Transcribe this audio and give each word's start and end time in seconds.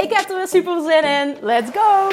Ik 0.00 0.12
heb 0.12 0.28
er 0.28 0.36
weer 0.36 0.48
super 0.48 0.82
zin 0.82 1.04
in. 1.04 1.36
Let's 1.40 1.70
go! 1.70 2.08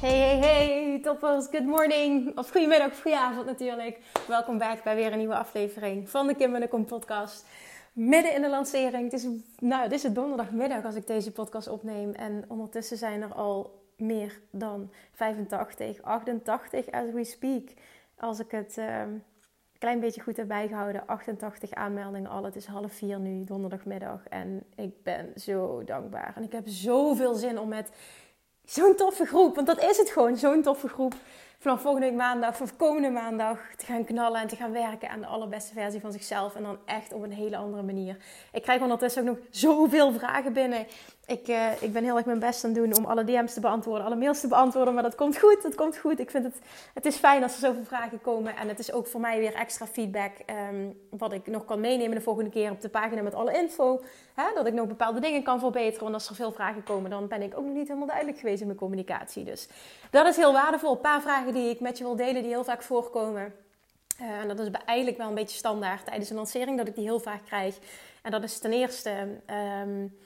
Hey, 0.00 0.18
hey, 0.18 0.38
hey, 0.38 1.00
toppers. 1.02 1.46
Good 1.50 1.64
morning. 1.64 2.38
Of 2.38 2.50
goedemiddag 2.50 3.00
goedenavond 3.02 3.46
natuurlijk. 3.46 3.98
Welkom 4.26 4.58
bij 4.58 4.94
weer 4.94 5.12
een 5.12 5.18
nieuwe 5.18 5.36
aflevering 5.36 6.10
van 6.10 6.26
de 6.26 6.34
Kim 6.34 6.54
en 6.54 6.60
de 6.60 6.68
Kom 6.68 6.84
podcast. 6.84 7.46
Midden 7.92 8.34
in 8.34 8.42
de 8.42 8.48
lancering. 8.48 9.04
Het 9.04 9.12
is, 9.12 9.26
nou, 9.58 9.82
dit 9.82 9.92
is 9.92 10.02
het 10.02 10.14
donderdagmiddag 10.14 10.84
als 10.84 10.94
ik 10.94 11.06
deze 11.06 11.32
podcast 11.32 11.68
opneem. 11.68 12.12
En 12.12 12.44
ondertussen 12.48 12.96
zijn 12.96 13.22
er 13.22 13.34
al 13.34 13.82
meer 13.96 14.40
dan 14.50 14.90
85, 15.12 16.02
88 16.02 16.90
as 16.90 17.10
we 17.12 17.24
speak. 17.24 17.68
Als 18.16 18.40
ik 18.40 18.50
het 18.50 18.76
een 18.76 19.22
klein 19.78 20.00
beetje 20.00 20.20
goed 20.20 20.36
heb 20.36 20.48
bijgehouden. 20.48 21.06
88 21.06 21.72
aanmeldingen 21.72 22.30
al. 22.30 22.44
Het 22.44 22.56
is 22.56 22.66
half 22.66 22.92
vier 22.92 23.18
nu, 23.18 23.44
donderdagmiddag. 23.44 24.26
En 24.28 24.64
ik 24.76 25.02
ben 25.02 25.32
zo 25.36 25.84
dankbaar. 25.84 26.32
En 26.36 26.42
ik 26.42 26.52
heb 26.52 26.68
zoveel 26.68 27.34
zin 27.34 27.58
om 27.58 27.68
met 27.68 27.90
zo'n 28.64 28.96
toffe 28.96 29.24
groep, 29.24 29.54
want 29.54 29.66
dat 29.66 29.82
is 29.82 29.96
het 29.96 30.10
gewoon, 30.10 30.36
zo'n 30.36 30.62
toffe 30.62 30.88
groep. 30.88 31.14
Vanaf 31.58 31.80
volgende 31.80 32.12
maandag, 32.12 32.56
vanaf 32.56 32.76
komende 32.76 33.10
maandag, 33.10 33.58
te 33.76 33.86
gaan 33.86 34.04
knallen 34.04 34.40
en 34.40 34.48
te 34.48 34.56
gaan 34.56 34.72
werken 34.72 35.10
aan 35.10 35.20
de 35.20 35.26
allerbeste 35.26 35.72
versie 35.72 36.00
van 36.00 36.12
zichzelf. 36.12 36.54
En 36.54 36.62
dan 36.62 36.78
echt 36.84 37.12
op 37.12 37.22
een 37.22 37.32
hele 37.32 37.56
andere 37.56 37.82
manier. 37.82 38.16
Ik 38.52 38.62
krijg 38.62 38.80
ondertussen 38.80 39.22
ook 39.22 39.36
nog 39.36 39.46
zoveel 39.50 40.12
vragen 40.12 40.52
binnen. 40.52 40.86
Ik, 41.26 41.48
uh, 41.48 41.82
ik 41.82 41.92
ben 41.92 42.04
heel 42.04 42.16
erg 42.16 42.26
mijn 42.26 42.38
best 42.38 42.64
aan 42.64 42.70
het 42.70 42.78
doen 42.78 42.96
om 42.96 43.04
alle 43.04 43.24
DM's 43.24 43.54
te 43.54 43.60
beantwoorden, 43.60 44.06
alle 44.06 44.16
mails 44.16 44.40
te 44.40 44.48
beantwoorden. 44.48 44.94
Maar 44.94 45.02
dat 45.02 45.14
komt 45.14 45.38
goed, 45.38 45.62
dat 45.62 45.74
komt 45.74 45.96
goed. 45.96 46.20
Ik 46.20 46.30
vind 46.30 46.44
het, 46.44 46.54
het 46.94 47.06
is 47.06 47.16
fijn 47.16 47.42
als 47.42 47.52
er 47.52 47.58
zoveel 47.58 47.84
vragen 47.84 48.20
komen. 48.20 48.56
En 48.56 48.68
het 48.68 48.78
is 48.78 48.92
ook 48.92 49.06
voor 49.06 49.20
mij 49.20 49.38
weer 49.38 49.54
extra 49.54 49.86
feedback. 49.86 50.32
Um, 50.70 51.00
wat 51.10 51.32
ik 51.32 51.46
nog 51.46 51.64
kan 51.64 51.80
meenemen 51.80 52.16
de 52.16 52.22
volgende 52.22 52.50
keer 52.50 52.70
op 52.70 52.80
de 52.80 52.88
pagina 52.88 53.22
met 53.22 53.34
alle 53.34 53.52
info. 53.52 54.02
Hè, 54.34 54.44
dat 54.54 54.66
ik 54.66 54.72
nog 54.72 54.86
bepaalde 54.86 55.20
dingen 55.20 55.42
kan 55.42 55.58
verbeteren. 55.58 56.02
Want 56.02 56.14
als 56.14 56.28
er 56.28 56.34
veel 56.34 56.52
vragen 56.52 56.82
komen, 56.82 57.10
dan 57.10 57.28
ben 57.28 57.42
ik 57.42 57.58
ook 57.58 57.64
nog 57.64 57.74
niet 57.74 57.88
helemaal 57.88 58.08
duidelijk 58.08 58.38
geweest 58.38 58.60
in 58.60 58.66
mijn 58.66 58.78
communicatie. 58.78 59.44
Dus 59.44 59.68
dat 60.10 60.26
is 60.26 60.36
heel 60.36 60.52
waardevol. 60.52 60.92
Een 60.92 61.00
paar 61.00 61.22
vragen 61.22 61.52
die 61.52 61.70
ik 61.70 61.80
met 61.80 61.98
je 61.98 62.04
wil 62.04 62.16
delen, 62.16 62.42
die 62.42 62.50
heel 62.50 62.64
vaak 62.64 62.82
voorkomen. 62.82 63.54
Uh, 64.20 64.28
en 64.30 64.48
dat 64.48 64.58
is 64.58 64.68
eigenlijk 64.86 65.18
wel 65.18 65.28
een 65.28 65.34
beetje 65.34 65.56
standaard 65.56 66.04
tijdens 66.04 66.30
een 66.30 66.36
lancering, 66.36 66.76
dat 66.76 66.88
ik 66.88 66.94
die 66.94 67.04
heel 67.04 67.20
vaak 67.20 67.44
krijg. 67.44 67.78
En 68.22 68.30
dat 68.30 68.42
is 68.42 68.58
ten 68.58 68.72
eerste... 68.72 69.10
Um, 69.82 70.16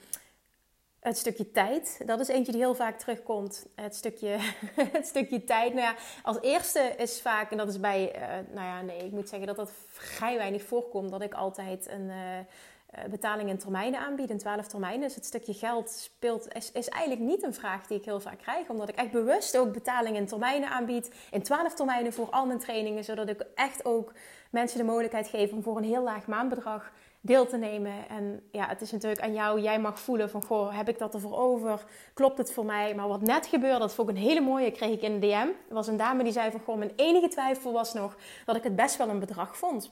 het 1.09 1.17
stukje 1.17 1.51
tijd, 1.51 2.01
dat 2.05 2.19
is 2.19 2.27
eentje 2.27 2.51
die 2.51 2.61
heel 2.61 2.75
vaak 2.75 2.99
terugkomt. 2.99 3.65
Het 3.75 3.95
stukje, 3.95 4.37
het 4.97 5.07
stukje 5.07 5.43
tijd. 5.43 5.73
Nou 5.73 5.85
ja, 5.85 5.95
als 6.23 6.37
eerste 6.41 6.93
is 6.97 7.21
vaak, 7.21 7.51
en 7.51 7.57
dat 7.57 7.67
is 7.67 7.79
bij, 7.79 8.15
uh, 8.15 8.21
nou 8.55 8.67
ja, 8.67 8.81
nee, 8.81 9.05
ik 9.05 9.11
moet 9.11 9.29
zeggen 9.29 9.47
dat 9.47 9.55
dat 9.55 9.71
vrij 9.87 10.37
weinig 10.37 10.63
voorkomt, 10.63 11.11
dat 11.11 11.21
ik 11.21 11.33
altijd 11.33 11.89
een 11.89 12.09
uh, 12.09 13.03
betaling 13.09 13.49
in 13.49 13.57
termijnen 13.57 13.99
aanbied, 13.99 14.29
in 14.29 14.37
12 14.37 14.67
termijnen. 14.67 15.01
Dus 15.01 15.15
het 15.15 15.25
stukje 15.25 15.53
geld 15.53 15.89
speelt, 15.89 16.53
is, 16.53 16.71
is 16.71 16.89
eigenlijk 16.89 17.21
niet 17.29 17.43
een 17.43 17.53
vraag 17.53 17.87
die 17.87 17.97
ik 17.97 18.05
heel 18.05 18.19
vaak 18.19 18.39
krijg, 18.39 18.69
omdat 18.69 18.89
ik 18.89 18.95
echt 18.95 19.11
bewust 19.11 19.57
ook 19.57 19.73
betaling 19.73 20.15
in 20.15 20.27
termijnen 20.27 20.69
aanbied, 20.69 21.11
in 21.31 21.41
12 21.41 21.73
termijnen 21.73 22.13
voor 22.13 22.29
al 22.29 22.45
mijn 22.45 22.59
trainingen, 22.59 23.03
zodat 23.03 23.29
ik 23.29 23.45
echt 23.55 23.85
ook 23.85 24.13
mensen 24.49 24.77
de 24.77 24.85
mogelijkheid 24.85 25.27
geef 25.27 25.51
om 25.51 25.63
voor 25.63 25.77
een 25.77 25.83
heel 25.83 26.03
laag 26.03 26.27
maandbedrag 26.27 26.91
deel 27.21 27.47
te 27.47 27.57
nemen. 27.57 28.09
En 28.09 28.43
ja, 28.51 28.67
het 28.67 28.81
is 28.81 28.91
natuurlijk 28.91 29.21
aan 29.21 29.33
jou. 29.33 29.61
Jij 29.61 29.79
mag 29.79 29.99
voelen 29.99 30.29
van, 30.29 30.43
goh, 30.43 30.77
heb 30.77 30.89
ik 30.89 30.97
dat 30.97 31.13
ervoor 31.13 31.37
over? 31.37 31.83
Klopt 32.13 32.37
het 32.37 32.51
voor 32.53 32.65
mij? 32.65 32.95
Maar 32.95 33.07
wat 33.07 33.21
net 33.21 33.45
gebeurde, 33.45 33.79
dat 33.79 33.93
vond 33.93 34.09
ik 34.09 34.15
een 34.15 34.21
hele 34.21 34.41
mooie, 34.41 34.71
kreeg 34.71 34.91
ik 34.91 35.01
in 35.01 35.19
de 35.19 35.27
DM. 35.27 35.47
Er 35.69 35.73
was 35.73 35.87
een 35.87 35.97
dame 35.97 36.23
die 36.23 36.31
zei 36.31 36.51
van, 36.51 36.59
goh, 36.59 36.77
mijn 36.77 36.93
enige 36.95 37.27
twijfel 37.27 37.71
was 37.73 37.93
nog 37.93 38.17
dat 38.45 38.55
ik 38.55 38.63
het 38.63 38.75
best 38.75 38.97
wel 38.97 39.09
een 39.09 39.19
bedrag 39.19 39.57
vond. 39.57 39.91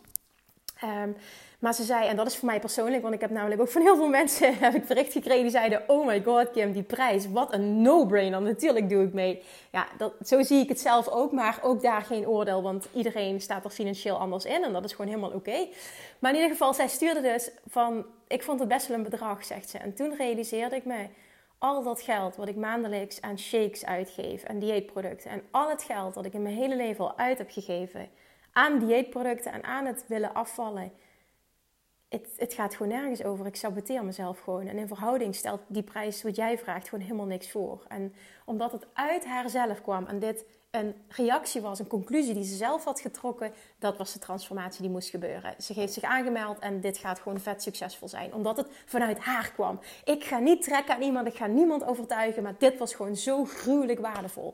Um, 0.83 1.15
maar 1.59 1.73
ze 1.73 1.83
zei, 1.83 2.07
en 2.07 2.15
dat 2.15 2.27
is 2.27 2.37
voor 2.37 2.47
mij 2.47 2.59
persoonlijk, 2.59 3.01
want 3.01 3.13
ik 3.13 3.21
heb 3.21 3.29
namelijk 3.29 3.61
ook 3.61 3.69
van 3.69 3.81
heel 3.81 3.95
veel 3.95 4.07
mensen 4.07 4.57
heb 4.59 4.75
ik 4.75 4.87
bericht 4.87 5.11
gekregen 5.11 5.41
die 5.41 5.51
zeiden: 5.51 5.83
Oh 5.87 6.05
my 6.05 6.23
god, 6.23 6.51
Kim, 6.51 6.71
die 6.71 6.83
prijs, 6.83 7.31
wat 7.31 7.53
een 7.53 7.81
no-brainer. 7.81 8.41
Natuurlijk 8.41 8.89
doe 8.89 9.03
ik 9.03 9.13
mee. 9.13 9.43
Ja, 9.71 9.87
dat, 9.97 10.13
zo 10.25 10.41
zie 10.41 10.59
ik 10.59 10.69
het 10.69 10.79
zelf 10.79 11.07
ook, 11.07 11.31
maar 11.31 11.59
ook 11.61 11.81
daar 11.81 12.01
geen 12.01 12.27
oordeel, 12.27 12.61
want 12.61 12.87
iedereen 12.93 13.41
staat 13.41 13.65
er 13.65 13.69
financieel 13.69 14.17
anders 14.17 14.45
in 14.45 14.63
en 14.63 14.73
dat 14.73 14.83
is 14.83 14.91
gewoon 14.91 15.07
helemaal 15.07 15.31
oké. 15.31 15.67
Maar 16.19 16.31
in 16.31 16.37
ieder 16.37 16.51
geval, 16.51 16.73
zij 16.73 16.87
stuurde 16.87 17.21
dus 17.21 17.51
van: 17.67 18.05
Ik 18.27 18.43
vond 18.43 18.59
het 18.59 18.69
best 18.69 18.87
wel 18.87 18.97
een 18.97 19.03
bedrag, 19.03 19.45
zegt 19.45 19.69
ze. 19.69 19.77
En 19.77 19.93
toen 19.93 20.15
realiseerde 20.17 20.75
ik 20.75 20.85
me. 20.85 21.07
Al 21.59 21.83
dat 21.83 22.01
geld 22.01 22.35
wat 22.35 22.47
ik 22.47 22.55
maandelijks 22.55 23.21
aan 23.21 23.39
shakes 23.39 23.85
uitgeef 23.85 24.43
en 24.43 24.59
dieetproducten 24.59 25.31
en 25.31 25.41
al 25.51 25.69
het 25.69 25.83
geld 25.83 26.13
dat 26.13 26.25
ik 26.25 26.33
in 26.33 26.41
mijn 26.41 26.55
hele 26.55 26.75
leven 26.75 27.05
al 27.05 27.17
uit 27.17 27.37
heb 27.37 27.51
gegeven 27.51 28.09
aan 28.57 28.79
dieetproducten 28.79 29.51
en 29.51 29.63
aan 29.63 29.85
het 29.85 30.03
willen 30.07 30.33
afvallen, 30.33 30.91
het, 32.09 32.27
het, 32.37 32.53
gaat 32.53 32.75
gewoon 32.75 32.91
nergens 32.91 33.23
over. 33.23 33.45
Ik 33.45 33.55
saboteer 33.55 34.05
mezelf 34.05 34.39
gewoon. 34.39 34.67
En 34.67 34.77
in 34.77 34.87
verhouding 34.87 35.35
stelt 35.35 35.61
die 35.67 35.83
prijs 35.83 36.23
wat 36.23 36.35
jij 36.35 36.57
vraagt 36.57 36.89
gewoon 36.89 37.03
helemaal 37.03 37.25
niks 37.25 37.51
voor. 37.51 37.85
En 37.87 38.13
omdat 38.45 38.71
het 38.71 38.87
uit 38.93 39.25
haarzelf 39.25 39.81
kwam 39.81 40.05
en 40.05 40.19
dit 40.19 40.45
een 40.71 40.95
reactie 41.07 41.61
was, 41.61 41.79
een 41.79 41.87
conclusie 41.87 42.33
die 42.33 42.43
ze 42.43 42.55
zelf 42.55 42.83
had 42.83 42.99
getrokken, 42.99 43.53
dat 43.79 43.97
was 43.97 44.13
de 44.13 44.19
transformatie 44.19 44.81
die 44.81 44.91
moest 44.91 45.09
gebeuren. 45.09 45.55
Ze 45.61 45.73
heeft 45.73 45.93
zich 45.93 46.03
aangemeld 46.03 46.59
en 46.59 46.81
dit 46.81 46.97
gaat 46.97 47.19
gewoon 47.19 47.39
vet 47.39 47.61
succesvol 47.61 48.07
zijn, 48.07 48.33
omdat 48.33 48.57
het 48.57 48.67
vanuit 48.85 49.19
haar 49.19 49.51
kwam. 49.51 49.79
Ik 50.03 50.23
ga 50.23 50.39
niet 50.39 50.63
trekken 50.63 50.95
aan 50.95 51.01
iemand, 51.01 51.27
ik 51.27 51.35
ga 51.35 51.47
niemand 51.47 51.83
overtuigen, 51.83 52.43
maar 52.43 52.55
dit 52.57 52.77
was 52.77 52.95
gewoon 52.95 53.15
zo 53.15 53.45
gruwelijk 53.45 53.99
waardevol. 53.99 54.53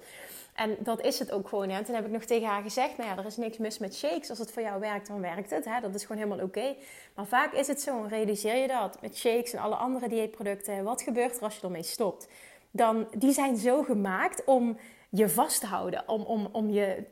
En 0.54 0.78
dat 0.80 1.02
is 1.02 1.20
het 1.20 1.32
ook 1.32 1.48
gewoon. 1.48 1.70
En 1.70 1.86
toen 1.86 1.96
heb 1.96 2.06
ik 2.06 2.12
nog 2.12 2.24
tegen 2.24 2.48
haar 2.48 2.62
gezegd: 2.62 2.98
Nou 2.98 3.10
ja, 3.10 3.18
er 3.18 3.26
is 3.26 3.38
niks 3.38 3.58
mis 3.58 3.78
met 3.78 3.96
shakes. 3.96 4.30
Als 4.30 4.40
het 4.40 4.52
voor 4.52 4.62
jou 4.62 4.80
werkt, 4.80 5.08
dan 5.08 5.22
werkt 5.22 5.50
het. 5.50 5.66
Hè? 5.66 5.80
Dat 5.82 5.96
is 5.96 6.06
gewoon 6.06 6.22
helemaal 6.22 6.46
oké. 6.46 6.76
Maar 7.16 7.26
vaak 7.26 7.54
is 7.54 7.68
het 7.68 7.82
zo, 7.82 8.06
realiseer 8.10 8.56
je 8.56 8.68
dat 8.68 9.02
met 9.02 9.18
shakes 9.18 9.54
en 9.54 9.60
alle 9.60 9.76
andere 9.76 10.10
dieetproducten. 10.10 10.84
Wat 10.84 11.02
gebeurt 11.02 11.38
er 11.38 11.44
als 11.44 11.56
je 11.56 11.62
ermee 11.62 11.84
stopt? 11.84 12.28
Dan, 12.72 13.08
die 13.18 13.32
zijn 13.32 13.58
zo 13.58 13.84
gemaakt 13.84 14.44
om 14.44 14.78
je 15.10 15.30
vast 15.30 15.60
te 15.60 15.66
houden. 15.66 16.08
Om, 16.08 16.22
om, 16.22 16.50
om 16.52 16.70
je, 16.70 17.04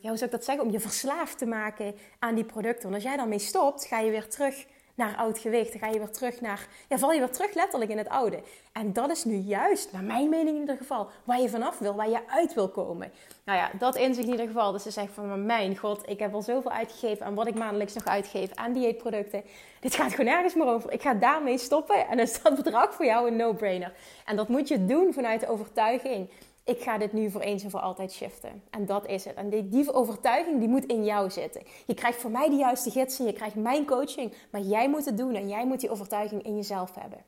ja, 0.00 0.08
hoe 0.08 0.16
zou 0.16 0.24
ik 0.24 0.30
dat 0.30 0.44
zeggen? 0.44 0.64
Om 0.64 0.70
je 0.70 0.80
verslaafd 0.80 1.38
te 1.38 1.46
maken 1.46 1.94
aan 2.18 2.34
die 2.34 2.44
producten. 2.44 2.82
Want 2.82 2.94
als 2.94 3.04
jij 3.04 3.16
daarmee 3.16 3.38
stopt, 3.38 3.84
ga 3.84 3.98
je 3.98 4.10
weer 4.10 4.28
terug 4.28 4.66
naar 4.96 5.16
oud 5.16 5.38
gewicht. 5.38 5.72
Dan 5.72 5.80
ga 5.80 5.88
je 5.88 5.98
weer 5.98 6.10
terug 6.10 6.40
naar, 6.40 6.66
ja, 6.88 6.98
val 6.98 7.12
je 7.12 7.18
weer 7.18 7.30
terug 7.30 7.54
letterlijk 7.54 7.90
in 7.90 7.98
het 7.98 8.08
oude. 8.08 8.42
En 8.72 8.92
dat 8.92 9.10
is 9.10 9.24
nu 9.24 9.34
juist, 9.36 9.92
naar 9.92 10.02
mijn 10.02 10.28
mening 10.28 10.54
in 10.54 10.60
ieder 10.60 10.76
geval, 10.76 11.08
waar 11.24 11.40
je 11.40 11.48
vanaf 11.48 11.78
wil, 11.78 11.94
waar 11.94 12.08
je 12.08 12.28
uit 12.28 12.54
wil 12.54 12.68
komen. 12.68 13.12
Nou 13.44 13.58
ja, 13.58 13.70
dat 13.78 13.96
inzicht 13.96 14.26
in 14.26 14.32
ieder 14.32 14.46
geval. 14.46 14.72
Dus 14.72 14.82
ze 14.82 14.90
zegt 14.90 15.12
van, 15.14 15.46
mijn 15.46 15.76
god, 15.76 16.08
ik 16.08 16.18
heb 16.18 16.34
al 16.34 16.42
zoveel 16.42 16.70
uitgegeven 16.70 17.26
aan 17.26 17.34
wat 17.34 17.46
ik 17.46 17.54
maandelijks 17.54 17.94
nog 17.94 18.04
uitgeef 18.04 18.54
aan 18.54 18.72
dieetproducten. 18.72 19.42
Dit 19.80 19.94
gaat 19.94 20.10
gewoon 20.10 20.26
nergens 20.26 20.54
meer 20.54 20.66
over. 20.66 20.92
Ik 20.92 21.02
ga 21.02 21.14
daarmee 21.14 21.58
stoppen 21.58 21.96
en 21.96 22.16
dan 22.16 22.26
is 22.26 22.42
dat 22.42 22.54
bedrag 22.54 22.94
voor 22.94 23.04
jou 23.04 23.28
een 23.28 23.36
no-brainer. 23.36 23.92
En 24.24 24.36
dat 24.36 24.48
moet 24.48 24.68
je 24.68 24.84
doen 24.84 25.12
vanuit 25.12 25.40
de 25.40 25.48
overtuiging 25.48 26.28
ik 26.66 26.80
ga 26.82 26.98
dit 26.98 27.12
nu 27.12 27.30
voor 27.30 27.40
eens 27.40 27.64
en 27.64 27.70
voor 27.70 27.80
altijd 27.80 28.12
shiften. 28.12 28.62
En 28.70 28.86
dat 28.86 29.06
is 29.06 29.24
het. 29.24 29.34
En 29.34 29.50
die, 29.50 29.68
die, 29.68 29.92
overtuiging 29.92 30.58
die 30.58 30.68
moet 30.68 30.84
in 30.84 31.04
jou 31.04 31.30
zitten. 31.30 31.62
Je 31.86 31.94
krijgt 31.94 32.18
voor 32.18 32.30
mij 32.30 32.48
de 32.48 32.56
juiste 32.56 32.90
gidsen, 32.90 33.26
je 33.26 33.32
krijgt 33.32 33.54
mijn 33.54 33.86
coaching, 33.86 34.32
maar 34.50 34.60
jij 34.60 34.88
moet 34.88 35.04
het 35.04 35.16
doen 35.16 35.34
en 35.34 35.48
jij 35.48 35.66
moet 35.66 35.80
die 35.80 35.90
overtuiging 35.90 36.42
in 36.42 36.56
jezelf 36.56 36.94
hebben. 36.94 37.18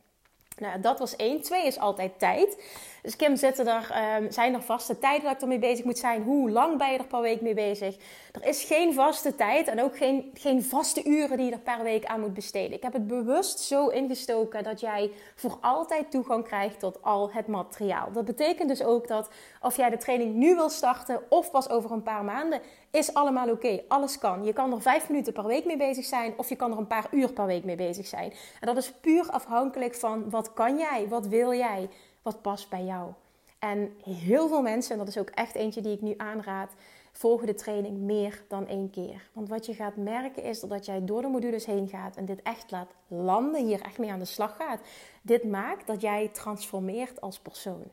Nou, 0.61 0.81
dat 0.81 0.99
was 0.99 1.17
één. 1.17 1.41
Twee 1.43 1.67
is 1.67 1.79
altijd 1.79 2.19
tijd. 2.19 2.57
Dus 3.03 3.17
Kim, 3.17 3.33
um, 3.33 4.31
zijn 4.31 4.55
er 4.55 4.63
vaste 4.63 4.99
tijden 4.99 5.25
dat 5.25 5.35
ik 5.35 5.41
ermee 5.41 5.59
bezig 5.59 5.85
moet 5.85 5.99
zijn? 5.99 6.23
Hoe 6.23 6.51
lang 6.51 6.79
ben 6.79 6.93
je 6.93 6.99
er 6.99 7.07
per 7.07 7.21
week 7.21 7.41
mee 7.41 7.55
bezig? 7.55 7.97
Er 8.33 8.45
is 8.45 8.65
geen 8.65 8.95
vaste 8.95 9.35
tijd 9.35 9.69
en 9.69 9.83
ook 9.83 9.97
geen, 9.97 10.31
geen 10.35 10.65
vaste 10.65 11.05
uren 11.05 11.37
die 11.37 11.47
je 11.47 11.53
er 11.53 11.59
per 11.59 11.83
week 11.83 12.05
aan 12.05 12.21
moet 12.21 12.35
besteden. 12.35 12.77
Ik 12.77 12.83
heb 12.83 12.93
het 12.93 13.07
bewust 13.07 13.61
zo 13.61 13.89
ingestoken 13.89 14.65
dat 14.65 14.81
jij 14.81 15.11
voor 15.35 15.59
altijd 15.61 16.11
toegang 16.11 16.45
krijgt 16.45 16.81
tot 16.81 17.03
al 17.03 17.31
het 17.33 17.47
materiaal. 17.47 18.13
Dat 18.13 18.25
betekent 18.25 18.69
dus 18.69 18.83
ook 18.83 19.09
dat 19.09 19.29
of 19.63 19.77
jij 19.77 19.91
de 19.91 19.97
training 19.97 20.35
nu 20.35 20.55
wil 20.55 20.69
starten 20.69 21.23
of 21.29 21.51
pas 21.51 21.69
over 21.69 21.91
een 21.91 22.03
paar 22.03 22.25
maanden, 22.25 22.61
is 22.99 23.15
allemaal 23.15 23.51
oké. 23.51 23.81
Alles 23.89 24.19
kan. 24.19 24.45
Je 24.45 24.53
kan 24.53 24.73
er 24.73 24.83
vijf 24.83 25.09
minuten 25.09 25.33
per 25.33 25.47
week 25.47 25.65
mee 25.65 25.77
bezig 25.77 26.05
zijn 26.05 26.35
of 26.37 26.49
je 26.49 26.57
kan 26.57 26.73
er 26.73 26.79
een 26.79 26.87
paar 26.87 27.07
uur 27.11 27.33
per 27.33 27.47
week 27.47 27.65
mee 27.65 27.77
bezig 27.77 28.07
zijn. 28.07 28.33
En 28.61 28.67
dat 28.67 28.77
is 28.77 28.93
puur 28.93 29.31
afhankelijk 29.31 29.95
van 29.95 30.31
wat 30.31 30.53
kan 30.53 30.79
jij, 30.79 31.09
wat 31.09 31.27
wil 31.27 31.53
jij, 31.53 31.89
wat 32.23 32.43
past 32.43 32.69
bij 32.69 32.85
jou. 32.85 33.13
En 33.59 33.97
heel 34.03 34.49
veel 34.49 34.63
mensen, 34.63 34.93
en 34.93 34.99
dat 34.99 35.09
is 35.09 35.19
ook 35.19 35.31
echt 35.31 35.55
eentje 35.55 35.81
die 35.81 35.93
ik 35.93 36.01
nu 36.01 36.15
aanraad, 36.17 36.73
volgen 37.13 37.47
de 37.47 37.55
training 37.55 37.99
meer 37.99 38.43
dan 38.49 38.67
één 38.67 38.91
keer. 38.91 39.29
Want 39.33 39.49
wat 39.49 39.67
je 39.67 39.75
gaat 39.75 39.97
merken 39.97 40.43
is 40.43 40.61
dat 40.61 40.87
jij 40.87 41.05
door 41.05 41.23
de 41.23 41.29
modules 41.29 41.67
heen 41.67 41.89
gaat 41.89 42.17
en 42.17 42.25
dit 42.25 42.43
echt 42.43 42.71
laat 42.71 42.91
landen, 43.09 43.67
hier 43.67 43.81
echt 43.81 43.99
mee 43.99 44.11
aan 44.13 44.19
de 44.19 44.25
slag 44.25 44.57
gaat. 44.57 44.81
Dit 45.23 45.45
maakt 45.45 45.87
dat 45.87 46.01
jij 46.01 46.29
transformeert 46.29 47.21
als 47.21 47.39
persoon. 47.39 47.85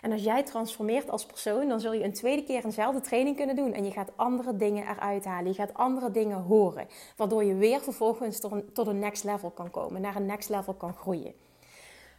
En 0.00 0.12
als 0.12 0.22
jij 0.22 0.42
transformeert 0.42 1.10
als 1.10 1.26
persoon, 1.26 1.68
dan 1.68 1.80
zul 1.80 1.92
je 1.92 2.04
een 2.04 2.12
tweede 2.12 2.44
keer 2.44 2.64
eenzelfde 2.64 3.00
training 3.00 3.36
kunnen 3.36 3.56
doen. 3.56 3.72
En 3.72 3.84
je 3.84 3.90
gaat 3.90 4.10
andere 4.16 4.56
dingen 4.56 4.88
eruit 4.88 5.24
halen. 5.24 5.48
Je 5.48 5.54
gaat 5.54 5.74
andere 5.74 6.10
dingen 6.10 6.42
horen. 6.42 6.88
Waardoor 7.16 7.44
je 7.44 7.54
weer 7.54 7.80
vervolgens 7.80 8.40
tot 8.40 8.52
een, 8.52 8.72
tot 8.72 8.86
een 8.86 8.98
next 8.98 9.24
level 9.24 9.50
kan 9.50 9.70
komen. 9.70 10.00
Naar 10.00 10.16
een 10.16 10.26
next 10.26 10.48
level 10.48 10.74
kan 10.74 10.94
groeien. 10.94 11.34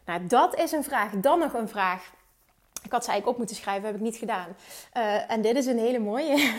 Nou, 0.06 0.28
dat 0.28 0.56
is 0.56 0.72
een 0.72 0.83
vraag. 0.83 1.12
Dan 1.12 1.39
nog 1.39 1.54
een 1.54 1.69
vraag. 1.69 2.13
Ik 2.83 2.92
had 2.92 3.04
ze 3.04 3.10
eigenlijk 3.10 3.28
op 3.28 3.38
moeten 3.38 3.56
schrijven, 3.56 3.86
heb 3.86 3.95
ik 3.95 4.01
niet 4.01 4.16
gedaan. 4.16 4.56
Uh, 4.98 5.31
en 5.31 5.42
dit 5.42 5.56
is 5.56 5.66
een 5.66 5.77
hele 5.77 6.00
mooie. 6.00 6.34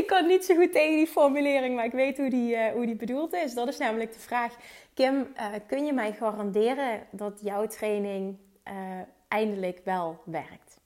ik 0.00 0.04
kan 0.06 0.26
niet 0.26 0.44
zo 0.44 0.54
goed 0.54 0.72
tegen 0.72 0.96
die 0.96 1.06
formulering, 1.06 1.74
maar 1.76 1.84
ik 1.84 1.92
weet 1.92 2.16
hoe 2.16 2.30
die, 2.30 2.54
uh, 2.54 2.66
hoe 2.72 2.86
die 2.86 2.96
bedoeld 2.96 3.34
is. 3.34 3.54
Dat 3.54 3.68
is 3.68 3.78
namelijk 3.78 4.12
de 4.12 4.18
vraag: 4.18 4.54
Kim, 4.94 5.14
uh, 5.36 5.46
kun 5.66 5.84
je 5.84 5.92
mij 5.92 6.12
garanderen 6.12 7.06
dat 7.10 7.38
jouw 7.42 7.66
training 7.66 8.36
eindelijk 9.32 9.80
wel 9.84 10.20
werkt? 10.24 10.80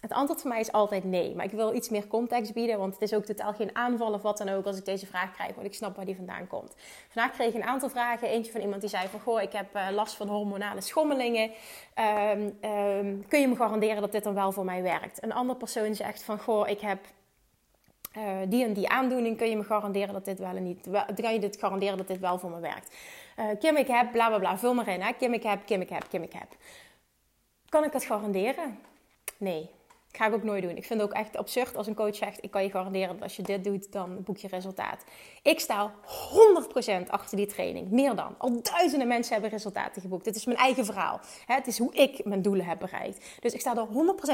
Het 0.00 0.12
antwoord 0.12 0.40
voor 0.40 0.50
mij 0.50 0.60
is 0.60 0.72
altijd 0.72 1.04
nee. 1.04 1.34
Maar 1.34 1.44
ik 1.44 1.50
wil 1.50 1.74
iets 1.74 1.88
meer 1.88 2.06
context 2.06 2.52
bieden, 2.52 2.78
want 2.78 2.92
het 2.92 3.02
is 3.02 3.14
ook 3.14 3.24
totaal 3.24 3.52
geen 3.52 3.76
aanval 3.76 4.12
of 4.12 4.22
wat 4.22 4.38
dan 4.38 4.48
ook 4.48 4.66
als 4.66 4.78
ik 4.78 4.84
deze 4.84 5.06
vraag 5.06 5.32
krijg, 5.32 5.54
want 5.54 5.66
ik 5.66 5.74
snap 5.74 5.96
waar 5.96 6.04
die 6.04 6.16
vandaan 6.16 6.46
komt. 6.46 6.74
Vandaag 7.08 7.32
kreeg 7.32 7.48
ik 7.48 7.54
een 7.54 7.64
aantal 7.64 7.88
vragen. 7.88 8.28
Eentje 8.28 8.52
van 8.52 8.60
iemand 8.60 8.80
die 8.80 8.90
zei 8.90 9.08
van, 9.08 9.20
goh, 9.20 9.42
ik 9.42 9.52
heb 9.52 9.76
uh, 9.76 9.86
last 9.90 10.14
van 10.14 10.28
hormonale 10.28 10.80
schommelingen. 10.80 11.50
Um, 12.30 12.70
um, 12.70 13.26
kun 13.28 13.40
je 13.40 13.48
me 13.48 13.56
garanderen 13.56 14.00
dat 14.00 14.12
dit 14.12 14.24
dan 14.24 14.34
wel 14.34 14.52
voor 14.52 14.64
mij 14.64 14.82
werkt? 14.82 15.22
Een 15.22 15.32
andere 15.32 15.58
persoon 15.58 15.94
zegt 15.94 16.22
van, 16.22 16.38
goh, 16.38 16.68
ik 16.68 16.80
heb 16.80 16.98
uh, 18.16 18.38
die 18.48 18.64
en 18.64 18.72
die 18.72 18.88
aandoening. 18.88 19.36
Kun 19.36 19.48
je 19.48 19.56
me 19.56 19.64
garanderen 19.64 20.12
dat 20.12 20.24
dit 20.24 20.38
wel 20.38 20.56
en 20.56 20.62
niet, 20.62 20.86
wel, 20.86 21.04
kan 21.20 21.32
je 21.32 21.40
dit 21.40 21.56
garanderen 21.58 21.96
dat 21.96 22.08
dit 22.08 22.18
wel 22.18 22.38
voor 22.38 22.50
me 22.50 22.60
werkt? 22.60 22.96
Uh, 23.38 23.46
Kim, 23.58 23.76
ik 23.76 23.86
heb, 23.86 24.12
bla 24.12 24.28
bla 24.28 24.38
bla, 24.38 24.58
vul 24.58 24.74
maar 24.74 24.88
in. 24.88 25.00
Hè? 25.00 25.12
Kim, 25.12 25.32
ik 25.32 25.42
heb, 25.42 25.66
Kim, 25.66 25.80
ik 25.80 25.88
heb, 25.88 26.08
Kim, 26.08 26.22
ik 26.22 26.32
heb. 26.32 26.48
Kan 27.74 27.84
ik 27.84 27.92
dat 27.92 28.04
garanderen? 28.04 28.78
Nee. 29.36 29.70
Ga 30.12 30.26
ik 30.26 30.34
ook 30.34 30.42
nooit 30.42 30.62
doen. 30.62 30.76
Ik 30.76 30.84
vind 30.84 31.00
het 31.00 31.10
ook 31.10 31.16
echt 31.16 31.36
absurd 31.36 31.76
als 31.76 31.86
een 31.86 31.94
coach 31.94 32.16
zegt: 32.16 32.44
Ik 32.44 32.50
kan 32.50 32.62
je 32.62 32.70
garanderen 32.70 33.08
dat 33.08 33.22
als 33.22 33.36
je 33.36 33.42
dit 33.42 33.64
doet, 33.64 33.92
dan 33.92 34.22
boek 34.22 34.36
je 34.36 34.48
resultaat. 34.48 35.04
Ik 35.42 35.60
sta 35.60 35.92
100% 37.06 37.08
achter 37.08 37.36
die 37.36 37.46
training. 37.46 37.90
Meer 37.90 38.14
dan. 38.14 38.34
Al 38.38 38.62
duizenden 38.62 39.08
mensen 39.08 39.32
hebben 39.32 39.50
resultaten 39.50 40.02
geboekt. 40.02 40.24
Dit 40.24 40.36
is 40.36 40.44
mijn 40.44 40.58
eigen 40.58 40.84
verhaal. 40.84 41.20
Het 41.46 41.66
is 41.66 41.78
hoe 41.78 41.94
ik 41.94 42.24
mijn 42.24 42.42
doelen 42.42 42.66
heb 42.66 42.78
bereikt. 42.78 43.24
Dus 43.40 43.52
ik 43.52 43.60
sta 43.60 43.76
er 43.76 43.86